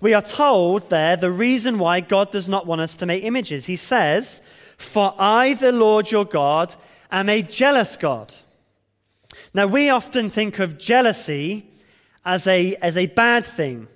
We 0.00 0.12
are 0.14 0.22
told 0.22 0.90
there 0.90 1.16
the 1.16 1.30
reason 1.30 1.78
why 1.78 2.00
God 2.00 2.30
does 2.30 2.48
not 2.48 2.66
want 2.66 2.80
us 2.80 2.96
to 2.96 3.06
make 3.06 3.24
images. 3.24 3.66
He 3.66 3.76
says, 3.76 4.42
For 4.76 5.14
I, 5.18 5.54
the 5.54 5.72
Lord 5.72 6.10
your 6.10 6.24
God, 6.24 6.74
am 7.10 7.28
a 7.28 7.42
jealous 7.42 7.96
God. 7.96 8.34
Now, 9.52 9.66
we 9.66 9.88
often 9.88 10.30
think 10.30 10.58
of 10.58 10.78
jealousy 10.78 11.70
as 12.24 12.46
a, 12.46 12.74
as 12.76 12.96
a 12.96 13.06
bad 13.06 13.44
thing. 13.44 13.88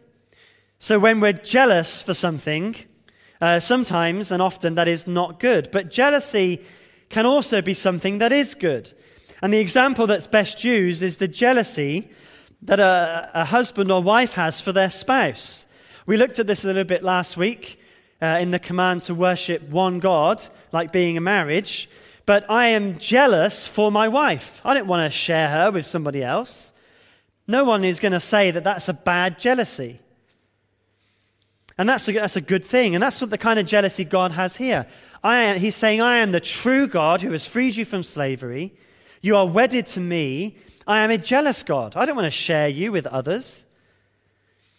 So 0.78 0.98
when 0.98 1.20
we're 1.20 1.32
jealous 1.32 2.02
for 2.02 2.14
something, 2.14 2.76
uh, 3.40 3.60
sometimes 3.60 4.30
and 4.30 4.40
often 4.40 4.74
that 4.76 4.88
is 4.88 5.06
not 5.06 5.40
good. 5.40 5.70
But 5.72 5.90
jealousy 5.90 6.62
can 7.08 7.26
also 7.26 7.62
be 7.62 7.74
something 7.74 8.18
that 8.18 8.32
is 8.32 8.54
good. 8.54 8.92
And 9.42 9.52
the 9.52 9.58
example 9.58 10.06
that's 10.06 10.26
best 10.26 10.64
used 10.64 11.02
is 11.02 11.16
the 11.16 11.28
jealousy 11.28 12.10
that 12.62 12.80
a, 12.80 13.30
a 13.34 13.44
husband 13.44 13.92
or 13.92 14.02
wife 14.02 14.32
has 14.32 14.60
for 14.60 14.72
their 14.72 14.90
spouse. 14.90 15.66
We 16.06 16.16
looked 16.16 16.38
at 16.38 16.46
this 16.46 16.64
a 16.64 16.66
little 16.66 16.84
bit 16.84 17.04
last 17.04 17.36
week 17.36 17.80
uh, 18.20 18.38
in 18.40 18.50
the 18.50 18.58
command 18.58 19.02
to 19.02 19.14
worship 19.14 19.62
one 19.68 20.00
God, 20.00 20.42
like 20.72 20.92
being 20.92 21.16
a 21.16 21.20
marriage. 21.20 21.88
But 22.26 22.50
I 22.50 22.68
am 22.68 22.98
jealous 22.98 23.66
for 23.66 23.92
my 23.92 24.08
wife. 24.08 24.60
I 24.64 24.74
don't 24.74 24.86
want 24.86 25.10
to 25.10 25.16
share 25.16 25.48
her 25.48 25.70
with 25.70 25.86
somebody 25.86 26.22
else. 26.22 26.72
No 27.46 27.64
one 27.64 27.84
is 27.84 28.00
going 28.00 28.12
to 28.12 28.20
say 28.20 28.50
that 28.50 28.64
that's 28.64 28.88
a 28.88 28.92
bad 28.92 29.38
jealousy. 29.38 30.00
And 31.78 31.88
that's 31.88 32.08
a, 32.08 32.12
that's 32.12 32.36
a 32.36 32.40
good 32.40 32.64
thing. 32.64 32.94
And 32.94 33.02
that's 33.02 33.20
what 33.20 33.30
the 33.30 33.38
kind 33.38 33.58
of 33.58 33.66
jealousy 33.66 34.04
God 34.04 34.32
has 34.32 34.56
here. 34.56 34.86
I 35.22 35.58
he's 35.58 35.76
saying, 35.76 36.00
I 36.00 36.18
am 36.18 36.32
the 36.32 36.40
true 36.40 36.88
God 36.88 37.22
who 37.22 37.30
has 37.32 37.46
freed 37.46 37.76
you 37.76 37.84
from 37.84 38.02
slavery. 38.02 38.74
You 39.20 39.36
are 39.36 39.46
wedded 39.46 39.86
to 39.86 40.00
me. 40.00 40.56
I 40.86 41.00
am 41.00 41.10
a 41.10 41.18
jealous 41.18 41.62
God. 41.62 41.96
I 41.96 42.06
don't 42.06 42.16
want 42.16 42.26
to 42.26 42.30
share 42.30 42.68
you 42.68 42.92
with 42.92 43.06
others. 43.06 43.64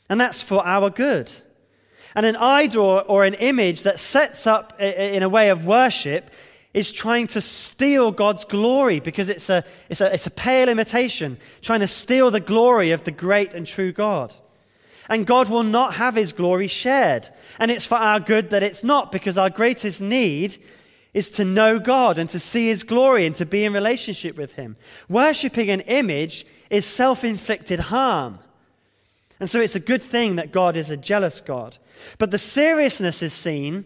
And 0.10 0.19
that's 0.19 0.41
for 0.41 0.65
our 0.65 0.89
good. 0.89 1.32
And 2.15 2.25
an 2.25 2.36
idol 2.36 3.04
or 3.08 3.23
an 3.23 3.36
image 3.36 3.84
that 3.84 3.99
sets 3.99 4.47
up 4.47 4.80
in 4.82 5.21
a 5.21 5.30
way 5.30 5.49
of 5.49 5.65
worship 5.65 6.32
is 6.73 6.91
trying 6.91 7.28
to 7.28 7.41
steal 7.41 8.12
God's 8.12 8.45
glory 8.45 8.99
because 8.99 9.30
it's 9.30 9.49
a, 9.49 9.63
it's, 9.89 10.02
a, 10.02 10.13
it's 10.13 10.28
a 10.28 10.32
pale 10.32 10.69
imitation, 10.69 11.38
trying 11.62 11.80
to 11.80 11.88
steal 11.88 12.32
the 12.32 12.39
glory 12.39 12.91
of 12.91 13.04
the 13.04 13.12
great 13.12 13.54
and 13.54 13.65
true 13.65 13.91
God. 13.91 14.34
And 15.08 15.25
God 15.25 15.49
will 15.49 15.63
not 15.63 15.95
have 15.95 16.15
his 16.15 16.34
glory 16.34 16.67
shared. 16.67 17.28
And 17.58 17.71
it's 17.71 17.86
for 17.86 17.95
our 17.95 18.19
good 18.19 18.52
that 18.52 18.62
it's 18.62 18.84
not, 18.84 19.12
because 19.12 19.38
our 19.38 19.49
greatest 19.49 20.02
need 20.02 20.58
is 21.13 21.32
to 21.32 21.45
know 21.45 21.80
God 21.80 22.17
and 22.17 22.30
to 22.30 22.39
see 22.39 22.67
his 22.67 22.84
glory 22.84 23.26
and 23.26 23.36
to 23.36 23.45
be 23.45 23.65
in 23.65 23.74
relationship 23.74 24.38
with 24.38 24.54
him. 24.54 24.76
Worshipping 25.08 25.69
an 25.69 25.82
image 25.82 26.45
is 26.69 26.86
self 26.86 27.24
inflicted 27.24 27.80
harm. 27.80 28.39
And 29.39 29.50
so 29.50 29.62
it's 29.62 29.76
a 29.76 29.80
good 29.80 30.02
thing 30.02 30.36
that 30.36 30.52
God 30.52 30.76
is 30.76 30.91
a 30.91 30.98
jealous 30.98 31.41
God. 31.41 31.78
But 32.17 32.32
the 32.32 32.38
seriousness 32.38 33.24
is 33.24 33.34
seen 33.34 33.86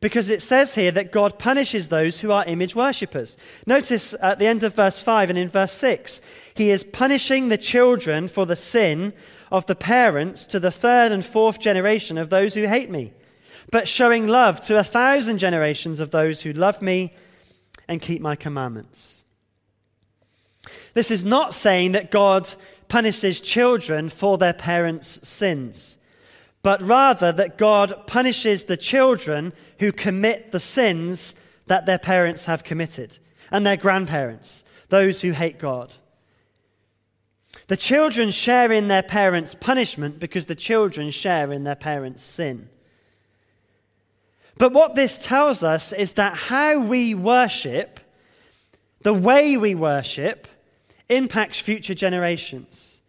because 0.00 0.28
it 0.28 0.42
says 0.42 0.74
here 0.74 0.90
that 0.92 1.12
God 1.12 1.38
punishes 1.38 1.88
those 1.88 2.20
who 2.20 2.30
are 2.30 2.44
image 2.44 2.74
worshippers. 2.74 3.36
Notice 3.66 4.14
at 4.20 4.38
the 4.38 4.46
end 4.46 4.62
of 4.62 4.74
verse 4.74 5.00
5 5.00 5.30
and 5.30 5.38
in 5.38 5.48
verse 5.48 5.72
6, 5.72 6.20
he 6.54 6.70
is 6.70 6.84
punishing 6.84 7.48
the 7.48 7.56
children 7.56 8.28
for 8.28 8.44
the 8.44 8.56
sin 8.56 9.14
of 9.50 9.66
the 9.66 9.74
parents 9.74 10.46
to 10.48 10.60
the 10.60 10.70
third 10.70 11.12
and 11.12 11.24
fourth 11.24 11.58
generation 11.58 12.18
of 12.18 12.28
those 12.28 12.54
who 12.54 12.66
hate 12.66 12.90
me, 12.90 13.12
but 13.70 13.88
showing 13.88 14.26
love 14.26 14.60
to 14.60 14.78
a 14.78 14.84
thousand 14.84 15.38
generations 15.38 16.00
of 16.00 16.10
those 16.10 16.42
who 16.42 16.52
love 16.52 16.80
me 16.82 17.14
and 17.88 18.00
keep 18.00 18.20
my 18.20 18.36
commandments. 18.36 19.24
This 20.94 21.10
is 21.10 21.24
not 21.24 21.54
saying 21.54 21.92
that 21.92 22.10
God 22.10 22.52
punishes 22.88 23.40
children 23.40 24.08
for 24.08 24.38
their 24.38 24.52
parents' 24.52 25.26
sins 25.26 25.98
but 26.64 26.80
rather 26.80 27.30
that 27.30 27.58
God 27.58 28.06
punishes 28.06 28.64
the 28.64 28.78
children 28.78 29.52
who 29.80 29.92
commit 29.92 30.50
the 30.50 30.58
sins 30.58 31.34
that 31.66 31.84
their 31.84 31.98
parents 31.98 32.46
have 32.46 32.64
committed 32.64 33.18
and 33.50 33.66
their 33.66 33.76
grandparents, 33.76 34.64
those 34.88 35.20
who 35.20 35.32
hate 35.32 35.58
God. 35.58 35.94
The 37.66 37.76
children 37.76 38.30
share 38.30 38.72
in 38.72 38.88
their 38.88 39.02
parents' 39.02 39.54
punishment 39.54 40.18
because 40.18 40.46
the 40.46 40.54
children 40.54 41.10
share 41.10 41.52
in 41.52 41.64
their 41.64 41.74
parents' 41.74 42.22
sin. 42.22 42.70
But 44.56 44.72
what 44.72 44.94
this 44.94 45.18
tells 45.18 45.64
us 45.64 45.92
is 45.92 46.12
that 46.12 46.34
how 46.34 46.78
we 46.78 47.14
worship, 47.14 48.00
the 49.02 49.14
way 49.14 49.56
we 49.56 49.74
worship, 49.74 50.46
impacts 51.08 51.58
future 51.60 51.94
generations. 51.94 53.02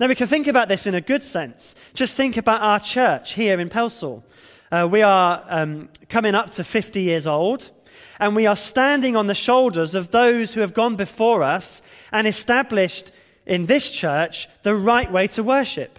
Now, 0.00 0.08
we 0.08 0.14
can 0.14 0.26
think 0.26 0.46
about 0.46 0.68
this 0.68 0.86
in 0.86 0.94
a 0.94 1.00
good 1.00 1.22
sense. 1.22 1.74
Just 1.94 2.16
think 2.16 2.36
about 2.36 2.60
our 2.62 2.80
church 2.80 3.34
here 3.34 3.60
in 3.60 3.68
Pelsall. 3.68 4.22
Uh, 4.70 4.88
we 4.90 5.02
are 5.02 5.44
um, 5.48 5.88
coming 6.08 6.34
up 6.34 6.50
to 6.52 6.64
50 6.64 7.00
years 7.00 7.26
old, 7.26 7.70
and 8.18 8.34
we 8.34 8.46
are 8.46 8.56
standing 8.56 9.16
on 9.16 9.26
the 9.26 9.34
shoulders 9.34 9.94
of 9.94 10.10
those 10.10 10.54
who 10.54 10.60
have 10.60 10.74
gone 10.74 10.96
before 10.96 11.42
us 11.42 11.82
and 12.12 12.26
established 12.26 13.12
in 13.46 13.66
this 13.66 13.90
church 13.90 14.48
the 14.62 14.74
right 14.74 15.10
way 15.10 15.26
to 15.28 15.42
worship 15.42 15.98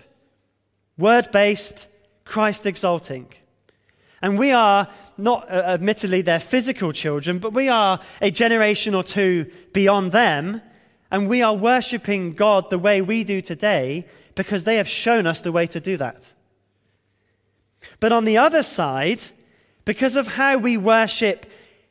word 0.97 1.31
based, 1.31 1.87
Christ 2.25 2.65
exalting. 2.65 3.27
And 4.21 4.37
we 4.37 4.51
are 4.51 4.87
not, 5.17 5.49
uh, 5.49 5.63
admittedly, 5.67 6.21
their 6.21 6.39
physical 6.39 6.91
children, 6.91 7.39
but 7.39 7.53
we 7.53 7.69
are 7.69 7.99
a 8.21 8.31
generation 8.31 8.95
or 8.95 9.03
two 9.03 9.51
beyond 9.73 10.11
them 10.11 10.61
and 11.11 11.29
we 11.29 11.41
are 11.41 11.55
worshiping 11.55 12.33
God 12.33 12.69
the 12.69 12.79
way 12.79 13.01
we 13.01 13.23
do 13.23 13.41
today 13.41 14.05
because 14.35 14.63
they 14.63 14.77
have 14.77 14.87
shown 14.87 15.25
us 15.25 15.41
the 15.41 15.51
way 15.51 15.65
to 15.67 15.79
do 15.79 15.97
that. 15.97 16.33
But 17.99 18.11
on 18.11 18.25
the 18.25 18.37
other 18.37 18.63
side, 18.63 19.23
because 19.85 20.15
of 20.15 20.27
how 20.27 20.57
we 20.57 20.77
worship 20.77 21.45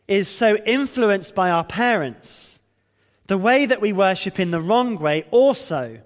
is 0.06 0.28
so 0.28 0.56
influenced 0.56 1.34
by 1.34 1.50
our 1.50 1.64
parents, 1.64 2.60
the 3.26 3.38
way 3.38 3.66
that 3.66 3.80
we 3.80 3.92
worship 3.92 4.38
in 4.38 4.50
the 4.50 4.60
wrong 4.60 4.98
way 4.98 5.24
also 5.30 6.00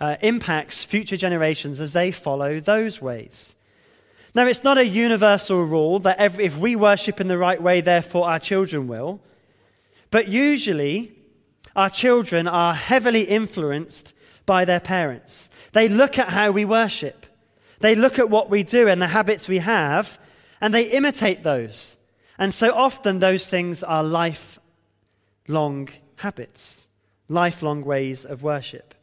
uh, 0.00 0.16
impacts 0.22 0.84
future 0.84 1.16
generations 1.16 1.80
as 1.80 1.92
they 1.92 2.10
follow 2.10 2.60
those 2.60 3.02
ways. 3.02 3.54
Now, 4.34 4.46
it's 4.46 4.64
not 4.64 4.78
a 4.78 4.86
universal 4.86 5.64
rule 5.64 6.00
that 6.00 6.18
every, 6.18 6.44
if 6.44 6.58
we 6.58 6.74
worship 6.74 7.20
in 7.20 7.28
the 7.28 7.38
right 7.38 7.62
way, 7.62 7.80
therefore 7.80 8.28
our 8.28 8.40
children 8.40 8.88
will. 8.88 9.20
But 10.10 10.26
usually, 10.26 11.12
our 11.76 11.88
children 11.88 12.48
are 12.48 12.74
heavily 12.74 13.22
influenced 13.22 14.12
by 14.44 14.64
their 14.64 14.80
parents. 14.80 15.48
They 15.72 15.88
look 15.88 16.18
at 16.18 16.30
how 16.30 16.50
we 16.50 16.64
worship. 16.64 17.26
They 17.78 17.94
look 17.94 18.18
at 18.18 18.30
what 18.30 18.50
we 18.50 18.62
do 18.64 18.88
and 18.88 19.00
the 19.00 19.08
habits 19.08 19.48
we 19.48 19.58
have, 19.58 20.18
and 20.60 20.74
they 20.74 20.90
imitate 20.90 21.42
those. 21.42 21.96
And 22.36 22.52
so 22.52 22.74
often 22.74 23.20
those 23.20 23.48
things 23.48 23.84
are 23.84 24.02
lifelong 24.02 25.88
habits, 26.16 26.88
lifelong 27.28 27.84
ways 27.84 28.24
of 28.24 28.42
worship. 28.42 28.94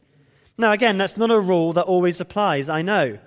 Now, 0.58 0.72
again, 0.72 0.98
that's 0.98 1.16
not 1.16 1.30
a 1.30 1.40
rule 1.40 1.72
that 1.72 1.84
always 1.84 2.20
applies, 2.20 2.68
I 2.68 2.82
know. 2.82 3.18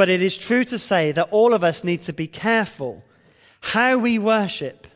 But 0.00 0.08
it 0.08 0.22
is 0.22 0.38
true 0.38 0.64
to 0.64 0.78
say 0.78 1.12
that 1.12 1.28
all 1.30 1.52
of 1.52 1.62
us 1.62 1.84
need 1.84 2.00
to 2.08 2.14
be 2.14 2.26
careful 2.26 3.04
how 3.60 3.98
we 3.98 4.18
worship 4.18 4.86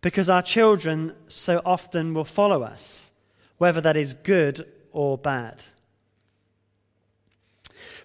because 0.00 0.28
our 0.28 0.42
children 0.42 1.14
so 1.28 1.62
often 1.64 2.14
will 2.14 2.24
follow 2.24 2.64
us, 2.64 3.12
whether 3.58 3.80
that 3.80 3.96
is 3.96 4.14
good 4.14 4.66
or 4.90 5.16
bad. 5.16 5.62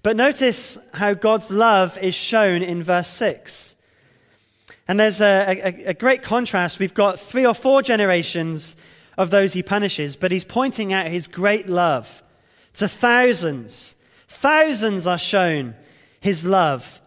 But 0.03 0.15
notice 0.15 0.77
how 0.93 1.15
God's 1.15 1.49
love 1.49 1.97
is 1.97 2.13
shown 2.13 2.61
in 2.61 2.83
verse 2.83 3.09
6. 3.09 3.75
And 4.87 4.99
there's 4.99 5.19
a, 5.19 5.63
a, 5.63 5.89
a, 5.89 5.93
great 5.95 6.21
contrast. 6.21 6.77
We've 6.77 6.93
got 6.93 7.19
three 7.19 7.47
or 7.47 7.55
four 7.55 7.81
generations 7.81 8.75
of 9.17 9.31
those 9.31 9.53
he 9.53 9.63
punishes, 9.63 10.15
but 10.15 10.31
he's 10.31 10.45
pointing 10.45 10.93
out 10.93 11.07
his 11.07 11.25
great 11.25 11.67
love 11.67 12.21
to 12.75 12.87
thousands. 12.87 13.95
Thousands 14.27 15.07
are 15.07 15.17
shown 15.17 15.73
his 16.23 16.45
love 16.45 17.01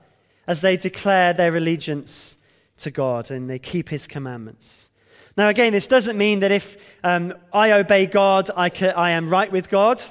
as 0.46 0.60
they 0.60 0.76
declare 0.76 1.32
their 1.32 1.56
allegiance 1.56 2.36
to 2.76 2.90
God 2.90 3.30
and 3.30 3.48
they 3.48 3.58
keep 3.58 3.88
his 3.88 4.06
commandments. 4.06 4.90
Now, 5.38 5.48
again, 5.48 5.72
this 5.72 5.88
doesn't 5.88 6.18
mean 6.18 6.40
that 6.40 6.52
if 6.52 6.76
um, 7.02 7.32
I 7.50 7.72
obey 7.72 8.04
God, 8.04 8.50
I, 8.54 8.70
I, 8.94 9.12
am 9.12 9.30
right 9.30 9.50
with 9.50 9.70
God. 9.70 10.02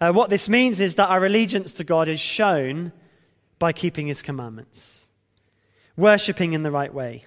Uh, 0.00 0.12
what 0.12 0.30
this 0.30 0.48
means 0.48 0.78
is 0.78 0.94
that 0.94 1.10
our 1.10 1.26
allegiance 1.26 1.74
to 1.74 1.84
God 1.84 2.08
is 2.08 2.20
shown 2.20 2.92
by 3.58 3.72
keeping 3.72 4.06
his 4.06 4.22
commandments, 4.22 5.08
worshipping 5.96 6.52
in 6.52 6.62
the 6.62 6.70
right 6.70 6.94
way. 6.94 7.24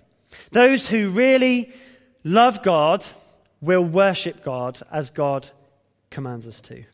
Those 0.51 0.87
who 0.87 1.09
really 1.09 1.73
love 2.23 2.63
God 2.63 3.05
will 3.59 3.83
worship 3.83 4.41
God 4.41 4.79
as 4.89 5.09
God 5.09 5.49
commands 6.09 6.47
us 6.47 6.61
to. 6.61 6.85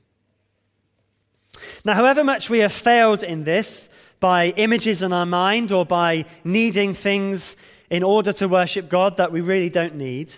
Now, 1.83 1.95
however 1.95 2.23
much 2.23 2.49
we 2.49 2.59
have 2.59 2.73
failed 2.73 3.23
in 3.23 3.43
this 3.43 3.89
by 4.19 4.47
images 4.57 5.01
in 5.01 5.13
our 5.13 5.25
mind 5.25 5.71
or 5.71 5.85
by 5.85 6.25
needing 6.43 6.93
things 6.93 7.55
in 7.89 8.03
order 8.03 8.33
to 8.33 8.47
worship 8.47 8.89
God 8.89 9.17
that 9.17 9.31
we 9.31 9.41
really 9.41 9.69
don't 9.69 9.95
need, 9.95 10.33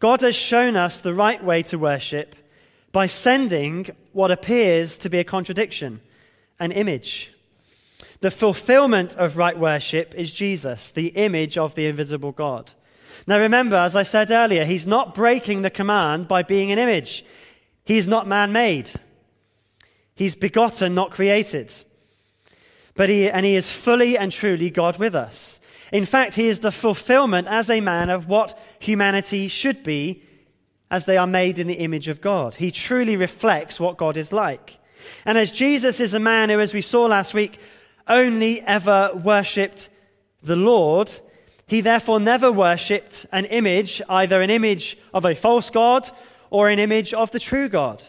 God 0.00 0.20
has 0.20 0.36
shown 0.36 0.76
us 0.76 1.00
the 1.00 1.14
right 1.14 1.42
way 1.42 1.62
to 1.64 1.78
worship 1.78 2.36
by 2.92 3.06
sending 3.06 3.88
what 4.12 4.30
appears 4.30 4.96
to 4.98 5.10
be 5.10 5.18
a 5.18 5.24
contradiction, 5.24 6.00
an 6.58 6.72
image. 6.72 7.32
The 8.20 8.30
fulfillment 8.30 9.16
of 9.16 9.36
right 9.36 9.58
worship 9.58 10.14
is 10.14 10.32
Jesus, 10.32 10.90
the 10.90 11.08
image 11.08 11.58
of 11.58 11.74
the 11.74 11.86
invisible 11.86 12.32
God. 12.32 12.72
Now 13.26 13.38
remember, 13.38 13.76
as 13.76 13.96
I 13.96 14.02
said 14.02 14.30
earlier, 14.30 14.64
he's 14.64 14.86
not 14.86 15.14
breaking 15.14 15.62
the 15.62 15.70
command 15.70 16.28
by 16.28 16.42
being 16.42 16.72
an 16.72 16.78
image. 16.78 17.24
He's 17.84 18.08
not 18.08 18.26
man 18.26 18.52
made. 18.52 18.90
He's 20.16 20.34
begotten, 20.34 20.94
not 20.94 21.12
created. 21.12 21.72
But 22.94 23.10
he, 23.10 23.30
and 23.30 23.46
he 23.46 23.54
is 23.54 23.70
fully 23.70 24.18
and 24.18 24.32
truly 24.32 24.70
God 24.70 24.98
with 24.98 25.14
us. 25.14 25.60
In 25.92 26.06
fact, 26.06 26.34
he 26.34 26.48
is 26.48 26.60
the 26.60 26.72
fulfillment 26.72 27.46
as 27.46 27.70
a 27.70 27.80
man 27.80 28.10
of 28.10 28.26
what 28.26 28.58
humanity 28.80 29.46
should 29.46 29.84
be 29.84 30.22
as 30.90 31.04
they 31.04 31.16
are 31.16 31.26
made 31.26 31.58
in 31.58 31.66
the 31.66 31.74
image 31.74 32.08
of 32.08 32.20
God. 32.20 32.56
He 32.56 32.70
truly 32.70 33.16
reflects 33.16 33.78
what 33.78 33.96
God 33.96 34.16
is 34.16 34.32
like. 34.32 34.78
And 35.24 35.36
as 35.36 35.52
Jesus 35.52 36.00
is 36.00 36.14
a 36.14 36.18
man 36.18 36.48
who, 36.48 36.58
as 36.58 36.72
we 36.72 36.80
saw 36.80 37.06
last 37.06 37.34
week, 37.34 37.58
only 38.08 38.62
ever 38.62 39.10
worshipped 39.14 39.90
the 40.42 40.56
Lord, 40.56 41.12
he 41.66 41.80
therefore 41.80 42.20
never 42.20 42.50
worshipped 42.50 43.26
an 43.32 43.44
image, 43.46 44.00
either 44.08 44.40
an 44.40 44.50
image 44.50 44.96
of 45.12 45.24
a 45.24 45.34
false 45.34 45.70
God 45.70 46.08
or 46.50 46.68
an 46.68 46.78
image 46.78 47.12
of 47.12 47.30
the 47.32 47.40
true 47.40 47.68
God. 47.68 48.04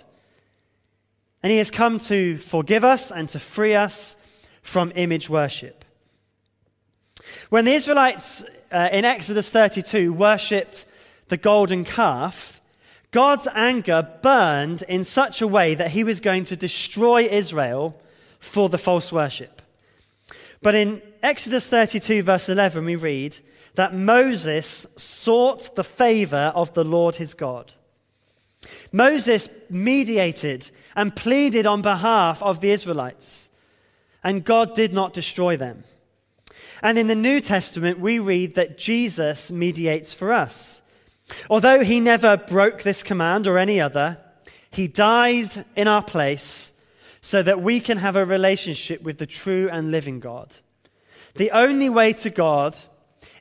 And 1.44 1.52
he 1.52 1.58
has 1.60 1.72
come 1.72 2.00
to 2.00 2.38
forgive 2.38 2.84
us 2.84 3.12
and 3.12 3.30
to 3.30 3.40
free 3.40 3.76
us 3.76 4.16
from 4.62 4.92
image 4.96 5.30
worship. 5.30 5.86
When 7.50 7.66
the 7.66 7.74
Israelites 7.74 8.44
uh, 8.72 8.90
in 8.92 9.06
Exodus 9.06 9.50
32 9.50 10.12
worshipped 10.12 10.86
the 11.30 11.38
golden 11.38 11.86
calf, 11.86 12.60
God's 13.12 13.48
anger 13.54 14.08
burned 14.22 14.84
in 14.84 15.04
such 15.04 15.42
a 15.42 15.48
way 15.48 15.76
that 15.76 15.92
he 15.92 16.04
was 16.04 16.20
going 16.20 16.44
to 16.46 16.56
destroy 16.56 17.24
Israel 17.24 18.00
for 18.40 18.70
the 18.70 18.78
false 18.78 19.12
worship. 19.12 19.62
But 20.62 20.76
in 20.76 21.02
Exodus 21.24 21.68
32, 21.68 22.24
verse 22.24 22.50
11, 22.50 22.84
we 22.86 22.96
read 22.96 23.38
that 23.76 23.94
Moses 23.94 24.88
sought 24.96 25.76
the 25.76 25.84
favor 25.84 26.52
of 26.56 26.74
the 26.74 26.84
Lord 26.84 27.16
his 27.16 27.34
God. 27.34 27.76
Moses 28.92 29.50
mediated 29.70 30.70
and 30.96 31.16
pleaded 31.16 31.66
on 31.66 31.82
behalf 31.82 32.42
of 32.42 32.62
the 32.62 32.72
Israelites, 32.72 33.50
and 34.24 34.44
God 34.44 34.74
did 34.76 34.94
not 34.94 35.14
destroy 35.14 35.58
them. 35.58 35.84
And 36.82 36.98
in 36.98 37.08
the 37.08 37.16
New 37.16 37.42
Testament, 37.42 38.00
we 38.00 38.20
read 38.20 38.56
that 38.56 38.78
Jesus 38.78 39.52
mediates 39.52 40.14
for 40.14 40.32
us. 40.32 40.82
Although 41.50 41.84
he 41.84 42.00
never 42.00 42.38
broke 42.38 42.84
this 42.84 43.04
command 43.04 43.48
or 43.48 43.58
any 43.58 43.82
other, 43.82 44.18
he 44.72 44.88
died 44.88 45.66
in 45.76 45.88
our 45.88 46.04
place 46.04 46.72
so 47.22 47.42
that 47.44 47.62
we 47.62 47.80
can 47.80 47.98
have 47.98 48.16
a 48.16 48.26
relationship 48.26 49.02
with 49.02 49.18
the 49.18 49.26
true 49.26 49.70
and 49.72 49.92
living 49.92 50.20
God. 50.20 50.58
The 51.36 51.52
only 51.52 51.90
way 51.90 52.14
to 52.14 52.30
God 52.30 52.78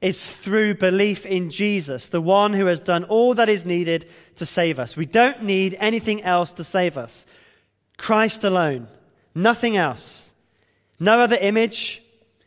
is 0.00 0.30
through 0.30 0.74
belief 0.74 1.26
in 1.26 1.50
Jesus, 1.50 2.08
the 2.08 2.20
one 2.20 2.52
who 2.52 2.66
has 2.66 2.80
done 2.80 3.04
all 3.04 3.34
that 3.34 3.48
is 3.48 3.64
needed 3.64 4.06
to 4.36 4.46
save 4.46 4.78
us. 4.78 4.96
We 4.96 5.06
don't 5.06 5.42
need 5.42 5.76
anything 5.78 6.22
else 6.22 6.52
to 6.54 6.64
save 6.64 6.96
us. 6.96 7.26
Christ 7.96 8.44
alone, 8.44 8.88
nothing 9.34 9.76
else. 9.76 10.34
No 10.98 11.20
other 11.20 11.36
image, 11.36 12.02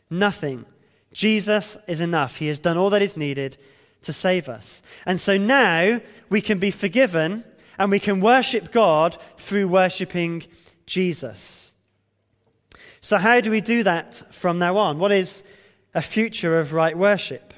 nothing. 0.08 0.64
Jesus 1.12 1.76
is 1.86 2.00
enough. 2.00 2.36
He 2.36 2.46
has 2.46 2.58
done 2.58 2.76
all 2.76 2.90
that 2.90 3.02
is 3.02 3.16
needed 3.16 3.56
to 4.02 4.12
save 4.12 4.48
us. 4.48 4.82
And 5.06 5.20
so 5.20 5.36
now 5.36 6.00
we 6.28 6.40
can 6.40 6.58
be 6.58 6.70
forgiven 6.70 7.44
and 7.78 7.90
we 7.90 7.98
can 7.98 8.20
worship 8.20 8.72
God 8.72 9.16
through 9.36 9.68
worshiping 9.68 10.44
Jesus. 10.86 11.74
So, 13.00 13.16
how 13.16 13.40
do 13.40 13.50
we 13.50 13.60
do 13.60 13.82
that 13.84 14.22
from 14.30 14.58
now 14.58 14.76
on? 14.76 14.98
What 14.98 15.12
is 15.12 15.42
a 15.94 16.02
future 16.02 16.58
of 16.58 16.72
right 16.72 16.96
worship? 16.96 17.54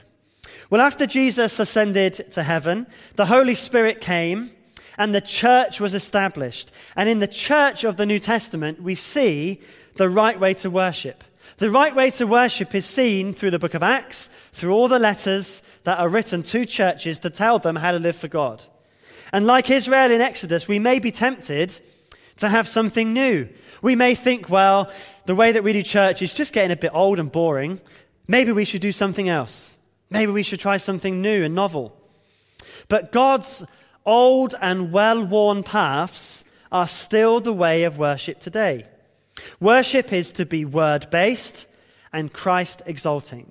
Well, 0.71 0.81
after 0.81 1.07
Jesus 1.07 1.61
ascended 1.61 2.15
to 2.33 2.43
heaven, 2.43 2.87
the 3.17 3.27
Holy 3.27 3.55
Spirit 3.55 4.01
came 4.01 4.51
and 4.99 5.15
the 5.15 5.21
church 5.21 5.81
was 5.81 5.95
established. 5.95 6.73
And 6.97 7.09
in 7.09 7.19
the 7.19 7.27
church 7.27 7.85
of 7.85 7.97
the 7.97 8.07
New 8.07 8.19
Testament, 8.19 8.83
we 8.83 8.95
see 8.95 9.61
the 9.97 10.09
right 10.09 10.39
way 10.39 10.55
to 10.55 10.71
worship. 10.71 11.25
The 11.59 11.71
right 11.71 11.95
way 11.95 12.11
to 12.13 12.27
worship 12.27 12.75
is 12.75 12.87
seen 12.87 13.35
through 13.35 13.51
the 13.51 13.59
book 13.59 13.75
of 13.75 13.83
Acts, 13.83 14.31
through 14.53 14.73
all 14.73 14.89
the 14.89 14.99
letters 14.99 15.63
that 15.85 15.99
are 15.99 16.09
written 16.09 16.43
to 16.45 16.65
churches 16.65 17.19
to 17.21 17.31
tell 17.31 17.59
them 17.59 17.77
how 17.77 17.93
to 17.93 17.99
live 17.99 18.17
for 18.17 18.29
God. 18.29 18.65
And 19.33 19.47
like 19.47 19.71
Israel 19.71 20.11
in 20.11 20.21
Exodus, 20.21 20.69
we 20.69 20.79
may 20.79 20.99
be 20.99 21.11
tempted 21.11 21.79
to 22.37 22.49
have 22.49 22.67
something 22.67 23.13
new. 23.13 23.49
We 23.83 23.97
may 23.97 24.15
think, 24.15 24.49
well, 24.49 24.91
the 25.27 25.35
way 25.35 25.53
that 25.53 25.65
we 25.65 25.73
do 25.73 25.83
church 25.83 26.23
is 26.23 26.35
just 26.35 26.53
getting 26.53 26.71
a 26.71 26.77
bit 26.77 26.91
old 26.95 27.19
and 27.19 27.31
boring. 27.31 27.81
Maybe 28.27 28.53
we 28.53 28.65
should 28.65 28.81
do 28.81 28.93
something 28.93 29.29
else. 29.29 29.77
Maybe 30.11 30.33
we 30.33 30.43
should 30.43 30.61
try 30.61 30.77
something 30.77 31.21
new 31.21 31.45
and 31.45 31.55
novel. 31.55 31.97
But 32.89 33.13
God's 33.13 33.65
old 34.05 34.55
and 34.61 34.93
well 34.93 35.25
worn 35.25 35.63
paths 35.63 36.45
are 36.71 36.89
still 36.89 37.41
the 37.41 37.53
way 37.53 37.85
of 37.85 37.99
worship 37.99 38.41
today. 38.41 38.87
Worship 39.61 40.13
is 40.13 40.33
to 40.33 40.47
be 40.47 40.65
word 40.65 41.09
based 41.11 41.67
and 42.13 42.33
Christ 42.33 42.83
exalting. 42.87 43.51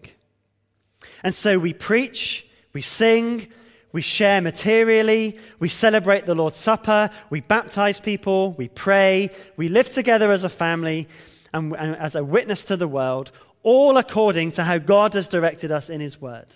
And 1.24 1.34
so 1.34 1.58
we 1.58 1.74
preach, 1.74 2.48
we 2.74 2.82
sing, 2.82 3.48
we 3.92 4.02
share 4.02 4.42
materially, 4.42 5.38
we 5.60 5.68
celebrate 5.68 6.26
the 6.26 6.36
Lord's 6.36 6.58
Supper, 6.58 7.10
we 7.30 7.42
baptize 7.42 8.00
people, 8.00 8.54
we 8.54 8.70
pray, 8.70 9.32
we 9.58 9.68
live 9.68 9.90
together 9.90 10.32
as 10.32 10.44
a 10.44 10.50
family 10.50 11.08
and, 11.54 11.76
and 11.76 11.96
as 11.98 12.16
a 12.16 12.24
witness 12.24 12.66
to 12.66 12.78
the 12.78 12.88
world, 12.88 13.32
all 13.64 13.98
according 13.98 14.52
to 14.52 14.64
how 14.64 14.78
God 14.78 15.14
has 15.14 15.28
directed 15.28 15.72
us 15.72 15.90
in 15.90 16.02
His 16.02 16.22
Word. 16.22 16.48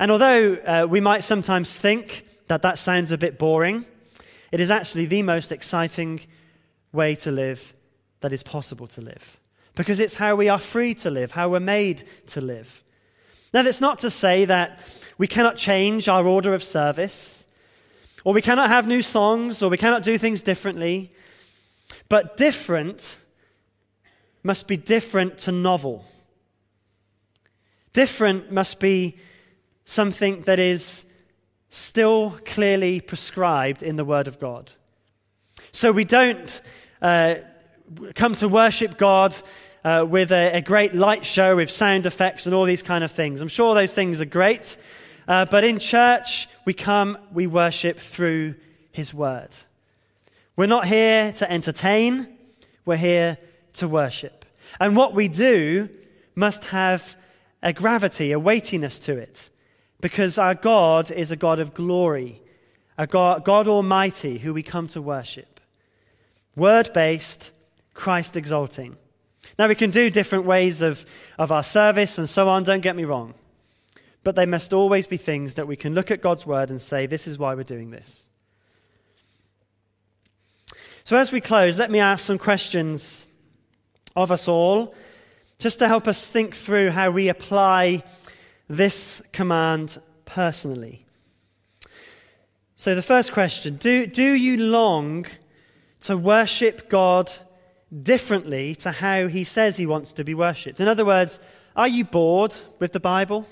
And 0.00 0.10
although 0.10 0.54
uh, 0.54 0.86
we 0.88 1.00
might 1.00 1.24
sometimes 1.24 1.76
think 1.76 2.24
that 2.46 2.62
that 2.62 2.78
sounds 2.78 3.10
a 3.10 3.18
bit 3.18 3.38
boring, 3.38 3.84
it 4.52 4.60
is 4.60 4.70
actually 4.70 5.06
the 5.06 5.22
most 5.22 5.52
exciting 5.52 6.20
way 6.92 7.14
to 7.16 7.30
live 7.30 7.74
that 8.20 8.32
is 8.32 8.42
possible 8.42 8.86
to 8.86 9.00
live. 9.00 9.38
Because 9.74 10.00
it's 10.00 10.14
how 10.14 10.34
we 10.34 10.48
are 10.48 10.58
free 10.58 10.94
to 10.96 11.10
live, 11.10 11.32
how 11.32 11.48
we're 11.50 11.60
made 11.60 12.04
to 12.28 12.40
live. 12.40 12.82
Now, 13.52 13.62
that's 13.62 13.80
not 13.80 13.98
to 14.00 14.10
say 14.10 14.44
that 14.44 14.78
we 15.18 15.26
cannot 15.26 15.56
change 15.56 16.08
our 16.08 16.26
order 16.26 16.54
of 16.54 16.62
service. 16.64 17.46
or 18.24 18.34
we 18.34 18.42
cannot 18.42 18.68
have 18.68 18.86
new 18.86 19.00
songs, 19.00 19.62
or 19.62 19.70
we 19.70 19.78
cannot 19.78 20.02
do 20.02 20.18
things 20.18 20.42
differently. 20.42 21.10
But 22.08 22.36
different 22.36 23.16
must 24.48 24.66
be 24.66 24.78
different 24.78 25.36
to 25.36 25.52
novel. 25.52 26.06
Different 27.92 28.50
must 28.50 28.80
be 28.80 29.18
something 29.84 30.40
that 30.46 30.58
is 30.58 31.04
still 31.68 32.38
clearly 32.46 32.98
prescribed 33.02 33.82
in 33.82 33.96
the 33.96 34.06
Word 34.06 34.26
of 34.26 34.40
God. 34.40 34.72
So 35.72 35.92
we 35.92 36.04
don't 36.04 36.62
uh, 37.02 37.34
come 38.14 38.34
to 38.36 38.48
worship 38.48 38.96
God 38.96 39.36
uh, 39.84 40.06
with 40.08 40.32
a, 40.32 40.56
a, 40.56 40.62
great 40.62 40.94
light 40.94 41.26
show 41.26 41.56
with 41.56 41.70
sound 41.70 42.06
effects 42.06 42.46
and 42.46 42.54
all 42.54 42.64
these 42.64 42.82
kind 42.82 43.04
of 43.04 43.12
things. 43.12 43.42
I'm 43.42 43.48
sure 43.48 43.74
those 43.74 43.92
things 43.92 44.18
are 44.22 44.30
great, 44.40 44.78
uh, 45.28 45.44
but 45.44 45.62
in 45.62 45.78
church, 45.78 46.48
we 46.64 46.72
come, 46.72 47.18
we 47.34 47.46
worship 47.46 47.98
through 47.98 48.54
His 48.92 49.12
Word. 49.12 49.50
We're 50.56 50.66
not 50.66 50.86
here 50.86 51.32
to 51.32 51.52
entertain, 51.52 52.28
we're 52.86 52.96
here 52.96 53.36
to 53.74 53.88
worship. 53.88 54.37
And 54.80 54.96
what 54.96 55.14
we 55.14 55.28
do 55.28 55.88
must 56.34 56.64
have 56.66 57.16
a 57.62 57.72
gravity, 57.72 58.32
a 58.32 58.38
weightiness 58.38 58.98
to 59.00 59.16
it, 59.16 59.50
because 60.00 60.38
our 60.38 60.54
God 60.54 61.10
is 61.10 61.30
a 61.32 61.36
God 61.36 61.58
of 61.58 61.74
glory, 61.74 62.40
a 62.96 63.06
God, 63.06 63.44
God 63.44 63.66
Almighty 63.66 64.38
who 64.38 64.54
we 64.54 64.62
come 64.62 64.86
to 64.88 65.02
worship. 65.02 65.60
Word 66.54 66.92
based, 66.92 67.50
Christ 67.94 68.36
exalting. 68.36 68.96
Now, 69.58 69.68
we 69.68 69.74
can 69.74 69.90
do 69.90 70.10
different 70.10 70.44
ways 70.44 70.82
of, 70.82 71.04
of 71.38 71.50
our 71.50 71.62
service 71.62 72.18
and 72.18 72.28
so 72.28 72.48
on, 72.48 72.62
don't 72.62 72.80
get 72.80 72.96
me 72.96 73.04
wrong. 73.04 73.34
But 74.22 74.36
they 74.36 74.46
must 74.46 74.72
always 74.72 75.06
be 75.06 75.16
things 75.16 75.54
that 75.54 75.66
we 75.66 75.76
can 75.76 75.94
look 75.94 76.10
at 76.10 76.20
God's 76.20 76.46
word 76.46 76.70
and 76.70 76.82
say, 76.82 77.06
this 77.06 77.26
is 77.26 77.38
why 77.38 77.54
we're 77.54 77.62
doing 77.62 77.90
this. 77.90 78.28
So, 81.04 81.16
as 81.16 81.32
we 81.32 81.40
close, 81.40 81.78
let 81.78 81.90
me 81.90 82.00
ask 82.00 82.24
some 82.24 82.38
questions 82.38 83.26
of 84.18 84.32
us 84.32 84.48
all, 84.48 84.94
just 85.58 85.78
to 85.78 85.88
help 85.88 86.06
us 86.08 86.26
think 86.26 86.54
through 86.54 86.90
how 86.90 87.10
we 87.10 87.28
apply 87.28 88.02
this 88.68 89.22
command 89.32 90.00
personally. 90.24 91.04
So, 92.76 92.94
the 92.94 93.02
first 93.02 93.32
question 93.32 93.76
do, 93.76 94.06
do 94.06 94.32
you 94.34 94.56
long 94.56 95.26
to 96.02 96.16
worship 96.16 96.88
God 96.88 97.32
differently 98.02 98.74
to 98.76 98.92
how 98.92 99.28
he 99.28 99.44
says 99.44 99.76
he 99.76 99.86
wants 99.86 100.12
to 100.12 100.24
be 100.24 100.34
worshipped? 100.34 100.80
In 100.80 100.88
other 100.88 101.04
words, 101.04 101.38
are 101.74 101.88
you 101.88 102.04
bored 102.04 102.56
with 102.78 102.92
the 102.92 103.00
Bible? 103.00 103.46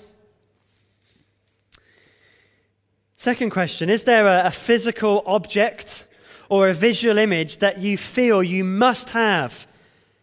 Second 3.15 3.49
question 3.49 3.89
Is 3.89 4.03
there 4.03 4.27
a, 4.27 4.47
a 4.47 4.51
physical 4.51 5.23
object 5.25 6.05
or 6.49 6.69
a 6.69 6.73
visual 6.73 7.17
image 7.17 7.57
that 7.57 7.79
you 7.79 7.97
feel 7.97 8.43
you 8.43 8.63
must 8.63 9.09
have 9.09 9.67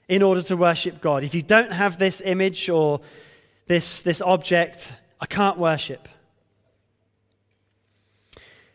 in 0.09 0.23
order 0.23 0.43
to 0.43 0.57
worship 0.57 1.01
God? 1.01 1.25
If 1.25 1.35
you 1.35 1.43
don't 1.43 1.73
have 1.73 1.99
this 1.99 2.21
image 2.25 2.69
or 2.69 3.01
this, 3.67 4.01
this 4.01 4.21
object, 4.21 4.93
I 5.21 5.27
can't 5.27 5.59
worship. 5.59 6.09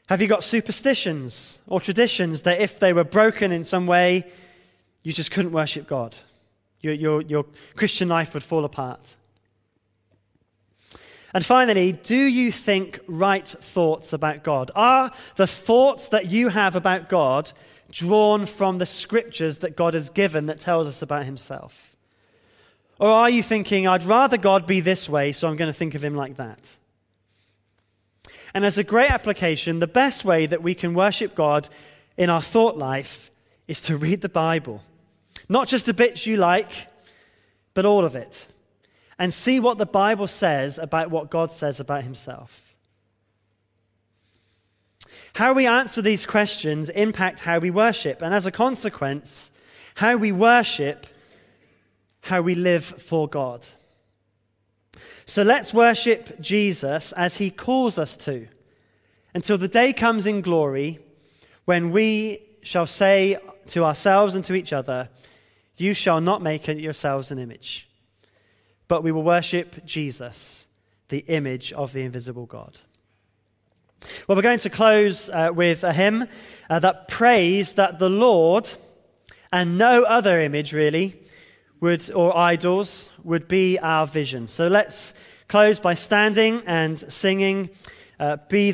Have 0.08 0.22
you 0.22 0.28
got 0.28 0.44
superstitions 0.44 1.62
or 1.68 1.80
traditions 1.80 2.42
that 2.42 2.60
if 2.60 2.80
they 2.80 2.94
were 2.94 3.04
broken 3.04 3.52
in 3.52 3.64
some 3.64 3.86
way, 3.86 4.26
you 5.04 5.14
just 5.14 5.30
couldn't 5.30 5.52
worship 5.52 5.88
God? 5.88 6.18
Your, 6.82 6.94
your, 6.94 7.22
your 7.22 7.46
Christian 7.76 8.08
life 8.08 8.34
would 8.34 8.44
fall 8.44 8.66
apart. 8.66 9.16
And 11.34 11.46
finally, 11.46 11.92
do 11.92 12.18
you 12.18 12.52
think 12.52 13.00
right 13.08 13.48
thoughts 13.48 14.14
about 14.14 14.44
God? 14.44 14.72
Are 14.76 15.12
the 15.36 15.48
thoughts 15.48 16.08
that 16.10 16.32
you 16.32 16.50
have 16.50 16.76
about 16.76 17.08
God 17.08 17.52
drawn 17.92 18.46
from 18.46 18.78
the 18.78 18.86
scriptures 18.86 19.60
that 19.60 19.76
God 19.76 19.94
has 19.94 20.10
given 20.10 20.48
that 20.48 20.60
tells 20.60 20.88
us 20.88 21.02
about 21.02 21.26
himself? 21.26 21.96
Or 23.00 23.10
are 23.10 23.30
you 23.30 23.44
thinking, 23.44 23.88
I'd 23.88 24.04
rather 24.04 24.38
God 24.38 24.66
be 24.66 24.82
this 24.82 25.08
way, 25.08 25.32
so 25.32 25.48
I'm 25.48 25.56
going 25.56 25.72
to 25.72 25.78
think 25.78 25.96
of 25.96 26.04
him 26.04 26.16
like 26.16 26.38
that? 26.38 26.78
And 28.54 28.66
as 28.66 28.78
a 28.78 28.84
great 28.84 29.12
application, 29.12 29.80
the 29.80 29.88
best 29.88 30.26
way 30.26 30.48
that 30.48 30.64
we 30.64 30.74
can 30.74 30.94
worship 30.94 31.36
God 31.36 31.70
in 32.18 32.30
our 32.30 32.42
thought 32.42 32.78
life 32.78 33.30
is 33.68 33.82
to 33.84 33.96
read 33.96 34.22
the 34.22 34.30
Bible. 34.30 34.84
Not 35.48 35.68
just 35.68 35.86
the 35.86 35.94
bits 35.94 36.26
you 36.26 36.38
like, 36.38 36.72
but 37.76 37.86
all 37.86 38.04
of 38.04 38.16
it 38.16 38.48
and 39.20 39.34
see 39.34 39.60
what 39.60 39.78
the 39.78 39.86
Bible 39.86 40.28
says 40.28 40.80
about 40.80 41.12
what 41.12 41.30
God 41.30 41.52
says 41.52 41.82
about 41.82 42.04
himself. 42.04 42.74
How 45.34 45.54
we 45.54 45.68
answer 45.68 46.02
these 46.02 46.26
questions 46.26 46.88
impact 46.90 47.42
how 47.42 47.60
we 47.60 47.70
worship, 47.70 48.22
and 48.22 48.34
as 48.34 48.46
a 48.46 48.52
consequence, 48.52 49.52
how 49.96 50.16
we 50.16 50.32
worship, 50.32 51.06
how 52.22 52.42
we 52.42 52.56
live 52.56 52.86
for 52.86 53.28
God. 53.28 53.68
So 55.26 55.44
let's 55.44 55.74
worship 55.74 56.40
Jesus 56.40 57.12
as 57.12 57.38
he 57.38 57.52
calls 57.52 58.00
us 58.00 58.16
to 58.18 58.48
until 59.34 59.58
the 59.58 59.68
day 59.68 59.94
comes 59.94 60.26
in 60.26 60.42
glory 60.42 61.00
when 61.66 61.92
we 61.92 62.40
shall 62.62 62.88
say 62.88 63.38
to 63.68 63.84
ourselves 63.84 64.34
and 64.34 64.44
to 64.46 64.56
each 64.56 64.74
other, 64.74 65.10
You 65.78 65.94
shall 65.94 66.22
not 66.22 66.42
make 66.42 66.68
yourselves 66.68 67.32
an 67.32 67.38
image 67.38 67.89
but 68.90 69.04
we 69.04 69.14
will 69.14 69.24
worship 69.24 69.86
Jesus, 69.86 70.68
the 71.08 71.20
image 71.20 71.72
of 71.72 71.94
the 71.94 72.02
invisible 72.02 72.46
God. 72.46 72.82
Well, 74.28 74.36
we're 74.36 74.42
going 74.42 74.60
to 74.60 74.70
close 74.70 75.30
uh, 75.30 75.52
with 75.54 75.84
a 75.84 75.94
hymn 75.94 76.26
uh, 76.70 76.80
that 76.80 77.08
prays 77.08 77.74
that 77.74 78.00
the 78.00 78.10
Lord 78.10 78.70
and 79.52 79.78
no 79.78 80.04
other 80.04 80.42
image 80.42 80.74
really 80.74 81.22
would 81.80 82.12
or 82.12 82.36
idols 82.36 83.10
would 83.24 83.48
be 83.48 83.78
our 83.80 84.06
vision. 84.06 84.48
So 84.48 84.68
let's 84.68 85.14
close 85.48 85.80
by 85.80 85.94
standing 85.94 86.64
and 86.66 87.00
singing 87.12 87.70
uh, 88.20 88.38
be 88.50 88.68